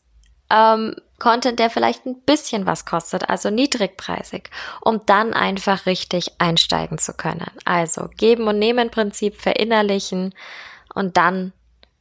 ähm, 0.50 0.94
Content, 1.20 1.60
der 1.60 1.70
vielleicht 1.70 2.06
ein 2.06 2.20
bisschen 2.22 2.66
was 2.66 2.84
kostet, 2.84 3.28
also 3.28 3.50
niedrigpreisig, 3.50 4.50
um 4.80 5.06
dann 5.06 5.32
einfach 5.32 5.86
richtig 5.86 6.32
einsteigen 6.38 6.98
zu 6.98 7.12
können. 7.12 7.50
Also 7.64 8.08
geben 8.16 8.48
und 8.48 8.58
nehmen 8.58 8.90
Prinzip 8.90 9.40
verinnerlichen 9.40 10.34
und 10.94 11.16
dann 11.16 11.52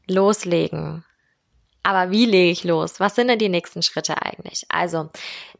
loslegen. 0.07 1.05
Aber 1.83 2.11
wie 2.11 2.25
lege 2.25 2.51
ich 2.51 2.63
los? 2.63 2.99
Was 2.99 3.15
sind 3.15 3.29
denn 3.29 3.39
die 3.39 3.49
nächsten 3.49 3.81
Schritte 3.81 4.21
eigentlich? 4.21 4.65
Also, 4.69 5.09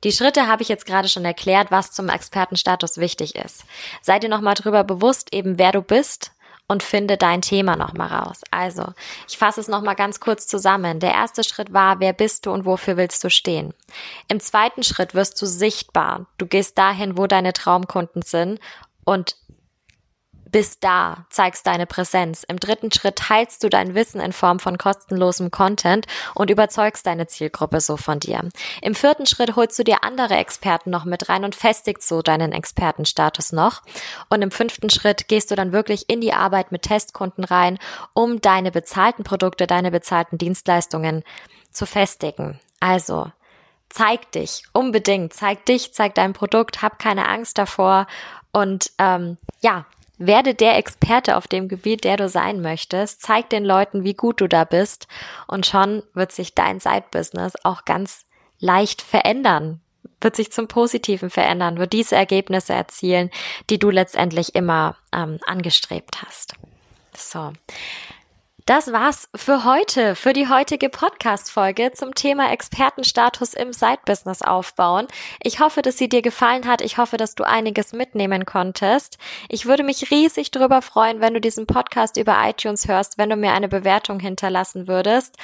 die 0.03 0.11
Schritte 0.11 0.47
habe 0.47 0.61
ich 0.61 0.69
jetzt 0.69 0.85
gerade 0.85 1.07
schon 1.07 1.25
erklärt, 1.25 1.71
was 1.71 1.91
zum 1.91 2.09
Expertenstatus 2.09 2.97
wichtig 2.97 3.35
ist. 3.35 3.65
Seid 4.01 4.23
ihr 4.23 4.29
nochmal 4.29 4.55
drüber 4.55 4.83
bewusst, 4.83 5.33
eben 5.33 5.57
wer 5.57 5.71
du 5.71 5.81
bist, 5.81 6.31
und 6.69 6.83
finde 6.83 7.17
dein 7.17 7.41
Thema 7.41 7.75
nochmal 7.75 8.07
raus. 8.07 8.41
Also, 8.51 8.93
ich 9.27 9.37
fasse 9.37 9.59
es 9.59 9.67
nochmal 9.67 9.95
ganz 9.95 10.19
kurz 10.19 10.47
zusammen. 10.47 10.99
Der 10.99 11.13
erste 11.13 11.43
Schritt 11.43 11.73
war, 11.73 11.99
wer 11.99 12.13
bist 12.13 12.45
du 12.45 12.51
und 12.51 12.63
wofür 12.63 12.95
willst 12.95 13.23
du 13.23 13.29
stehen? 13.29 13.73
Im 14.29 14.39
zweiten 14.39 14.83
Schritt 14.83 15.15
wirst 15.15 15.41
du 15.41 15.47
sichtbar. 15.47 16.27
Du 16.37 16.45
gehst 16.45 16.77
dahin, 16.77 17.17
wo 17.17 17.25
deine 17.25 17.53
Traumkunden 17.53 18.21
sind 18.21 18.59
und 19.03 19.35
bist 20.51 20.83
da, 20.83 21.25
zeigst 21.29 21.67
deine 21.67 21.85
Präsenz. 21.85 22.43
Im 22.43 22.59
dritten 22.59 22.91
Schritt 22.91 23.17
teilst 23.17 23.63
du 23.63 23.69
dein 23.69 23.95
Wissen 23.95 24.19
in 24.21 24.33
Form 24.33 24.59
von 24.59 24.77
kostenlosem 24.77 25.51
Content 25.51 26.05
und 26.35 26.49
überzeugst 26.49 27.05
deine 27.05 27.27
Zielgruppe 27.27 27.81
so 27.81 27.97
von 27.97 28.19
dir. 28.19 28.49
Im 28.81 28.95
vierten 28.95 29.25
Schritt 29.25 29.55
holst 29.55 29.77
du 29.79 29.83
dir 29.83 30.03
andere 30.03 30.35
Experten 30.35 30.89
noch 30.89 31.05
mit 31.05 31.29
rein 31.29 31.43
und 31.43 31.55
festigst 31.55 32.07
so 32.07 32.21
deinen 32.21 32.51
Expertenstatus 32.51 33.51
noch. 33.51 33.81
Und 34.29 34.41
im 34.41 34.51
fünften 34.51 34.89
Schritt 34.89 35.27
gehst 35.27 35.51
du 35.51 35.55
dann 35.55 35.71
wirklich 35.71 36.09
in 36.09 36.21
die 36.21 36.33
Arbeit 36.33 36.71
mit 36.71 36.83
Testkunden 36.83 37.43
rein, 37.43 37.77
um 38.13 38.41
deine 38.41 38.71
bezahlten 38.71 39.23
Produkte, 39.23 39.67
deine 39.67 39.91
bezahlten 39.91 40.37
Dienstleistungen 40.37 41.23
zu 41.71 41.85
festigen. 41.85 42.59
Also, 42.79 43.31
zeig 43.89 44.31
dich 44.31 44.63
unbedingt, 44.73 45.33
zeig 45.33 45.65
dich, 45.65 45.93
zeig 45.93 46.15
dein 46.15 46.33
Produkt, 46.33 46.81
hab 46.81 46.99
keine 46.99 47.27
Angst 47.27 47.57
davor 47.57 48.07
und 48.51 48.91
ähm, 48.97 49.37
ja, 49.61 49.85
werde 50.19 50.53
der 50.53 50.77
Experte 50.77 51.37
auf 51.37 51.47
dem 51.47 51.67
Gebiet, 51.67 52.03
der 52.03 52.17
du 52.17 52.29
sein 52.29 52.61
möchtest. 52.61 53.21
Zeig 53.21 53.49
den 53.49 53.65
Leuten, 53.65 54.03
wie 54.03 54.13
gut 54.13 54.41
du 54.41 54.47
da 54.47 54.65
bist. 54.65 55.07
Und 55.47 55.65
schon 55.65 56.03
wird 56.13 56.31
sich 56.31 56.53
dein 56.53 56.79
Side-Business 56.79 57.53
auch 57.63 57.85
ganz 57.85 58.25
leicht 58.59 59.01
verändern. 59.01 59.81
Wird 60.21 60.35
sich 60.35 60.51
zum 60.51 60.67
Positiven 60.67 61.29
verändern, 61.29 61.77
wird 61.77 61.93
diese 61.93 62.17
Ergebnisse 62.17 62.73
erzielen, 62.73 63.31
die 63.69 63.79
du 63.79 63.89
letztendlich 63.89 64.53
immer 64.53 64.97
ähm, 65.13 65.39
angestrebt 65.45 66.21
hast. 66.21 66.53
So. 67.15 67.53
Das 68.69 68.93
war's 68.93 69.27
für 69.33 69.63
heute, 69.63 70.13
für 70.13 70.31
die 70.31 70.47
heutige 70.47 70.89
Podcast-Folge 70.89 71.91
zum 71.93 72.13
Thema 72.13 72.51
Expertenstatus 72.51 73.55
im 73.55 73.73
Side-Business 73.73 74.43
aufbauen. 74.43 75.07
Ich 75.41 75.59
hoffe, 75.59 75.81
dass 75.81 75.97
sie 75.97 76.07
dir 76.07 76.21
gefallen 76.21 76.67
hat. 76.67 76.81
Ich 76.81 76.99
hoffe, 76.99 77.17
dass 77.17 77.33
du 77.33 77.43
einiges 77.47 77.93
mitnehmen 77.93 78.45
konntest. 78.45 79.17
Ich 79.47 79.65
würde 79.65 79.81
mich 79.81 80.11
riesig 80.11 80.51
darüber 80.51 80.83
freuen, 80.83 81.19
wenn 81.19 81.33
du 81.33 81.41
diesen 81.41 81.65
Podcast 81.65 82.15
über 82.15 82.37
iTunes 82.47 82.87
hörst, 82.87 83.17
wenn 83.17 83.31
du 83.31 83.37
mir 83.37 83.53
eine 83.53 83.69
Bewertung 83.69 84.19
hinterlassen 84.19 84.87
würdest. 84.87 85.37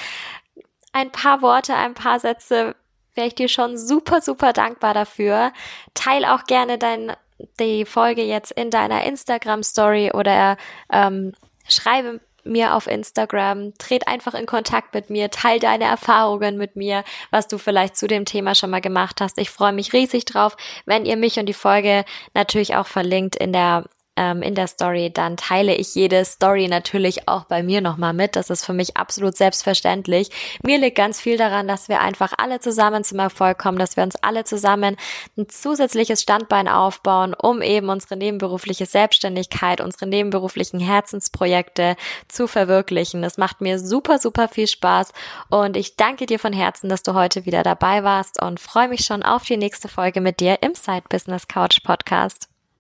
Ein 0.94 1.12
paar 1.12 1.42
Worte, 1.42 1.74
ein 1.74 1.96
paar 1.96 2.20
Sätze 2.20 2.76
wäre 3.16 3.26
ich 3.26 3.34
dir 3.34 3.50
schon 3.50 3.76
super, 3.76 4.22
super 4.22 4.54
dankbar 4.54 4.94
dafür. 4.94 5.52
Teil 5.96 6.26
auch 6.26 6.44
gerne 6.44 6.78
dein, 6.78 7.12
die 7.60 7.86
Folge 7.86 8.22
jetzt 8.22 8.52
in 8.52 8.70
deiner 8.70 9.04
Instagram 9.04 9.64
Story 9.64 10.12
oder 10.14 10.58
ähm, 10.92 11.34
schreibe 11.68 12.20
mir 12.46 12.76
auf 12.76 12.88
Instagram, 12.88 13.74
tret 13.78 14.08
einfach 14.08 14.34
in 14.34 14.46
Kontakt 14.46 14.94
mit 14.94 15.10
mir, 15.10 15.30
teil 15.32 15.60
deine 15.60 15.86
Erfahrungen 15.86 16.58
mit 16.58 16.76
mir, 16.76 17.04
was 17.32 17.48
du 17.48 17.58
vielleicht 17.58 17.98
zu 17.98 18.08
dem 18.08 18.26
Thema 18.26 18.56
schon 18.56 18.70
mal 18.70 18.82
gemacht 18.82 19.22
hast. 19.22 19.38
Ich 19.40 19.50
freue 19.50 19.74
mich 19.74 19.94
riesig 19.94 20.26
drauf, 20.26 20.56
wenn 20.86 21.06
ihr 21.06 21.18
mich 21.18 21.40
und 21.40 21.48
die 21.48 21.54
Folge 21.54 22.06
natürlich 22.34 22.76
auch 22.76 22.88
verlinkt 22.88 23.36
in 23.36 23.54
der 23.54 23.86
ähm, 24.18 24.42
in 24.42 24.56
der 24.56 24.68
Story, 24.68 25.12
dann 25.12 25.38
teile 25.38 25.76
ich 25.76 25.96
jede 25.96 26.24
Story 26.26 26.68
natürlich 26.68 27.28
auch 27.28 27.46
bei 27.46 27.64
mir 27.64 27.82
nochmal 27.82 28.14
mit. 28.14 28.36
Das 28.36 28.50
ist 28.50 28.66
für 28.66 28.74
mich 28.74 28.98
absolut 28.98 29.36
selbstverständlich. 29.36 30.30
Mir 30.64 30.78
liegt 30.78 30.98
ganz 30.98 31.20
viel 31.20 31.38
daran, 31.38 31.68
dass 31.68 31.90
wir 31.90 32.02
einfach 32.02 32.34
alle 32.38 32.60
zusammen 32.60 33.04
zum 33.04 33.20
Erfolg 33.20 33.58
kommen, 33.58 33.78
dass 33.78 33.98
wir 33.98 34.04
uns 34.04 34.16
alle 34.18 34.44
zusammen 34.44 34.96
ein 35.38 35.50
zusätzliches 35.50 36.22
Standbein 36.22 36.68
aufbauen, 36.68 37.34
um 37.34 37.62
eben 37.62 37.90
unsere 37.90 38.18
nebenberufliche 38.18 38.86
Selbstständigkeit, 38.86 39.82
unsere 39.82 40.08
nebenberuflichen 40.08 40.80
Herzensprojekte 40.80 41.96
zu 42.28 42.48
verwirklichen. 42.48 43.22
Das 43.22 43.38
macht 43.38 43.62
mir 43.62 43.80
super, 43.80 44.20
super 44.20 44.48
viel 44.48 44.68
Spaß 44.68 45.12
und 45.50 45.78
ich 45.78 45.96
danke 45.96 46.26
dir 46.26 46.40
von 46.40 46.54
Herzen, 46.54 46.90
dass 46.90 47.04
du 47.04 47.14
heute 47.14 47.46
wieder 47.46 47.64
dabei 47.64 48.04
warst 48.04 48.42
und 48.42 48.60
freue 48.60 48.88
mich 48.88 49.02
schon 49.02 49.24
auf 49.24 49.44
die 49.44 49.58
nächste 49.58 49.88
Folge 49.88 50.22
mit 50.22 50.40
dir 50.40 50.62
im 50.62 50.76
Side 50.76 51.04
Business 51.10 51.48
Couch 51.48 51.84
Podcast. 51.84 52.55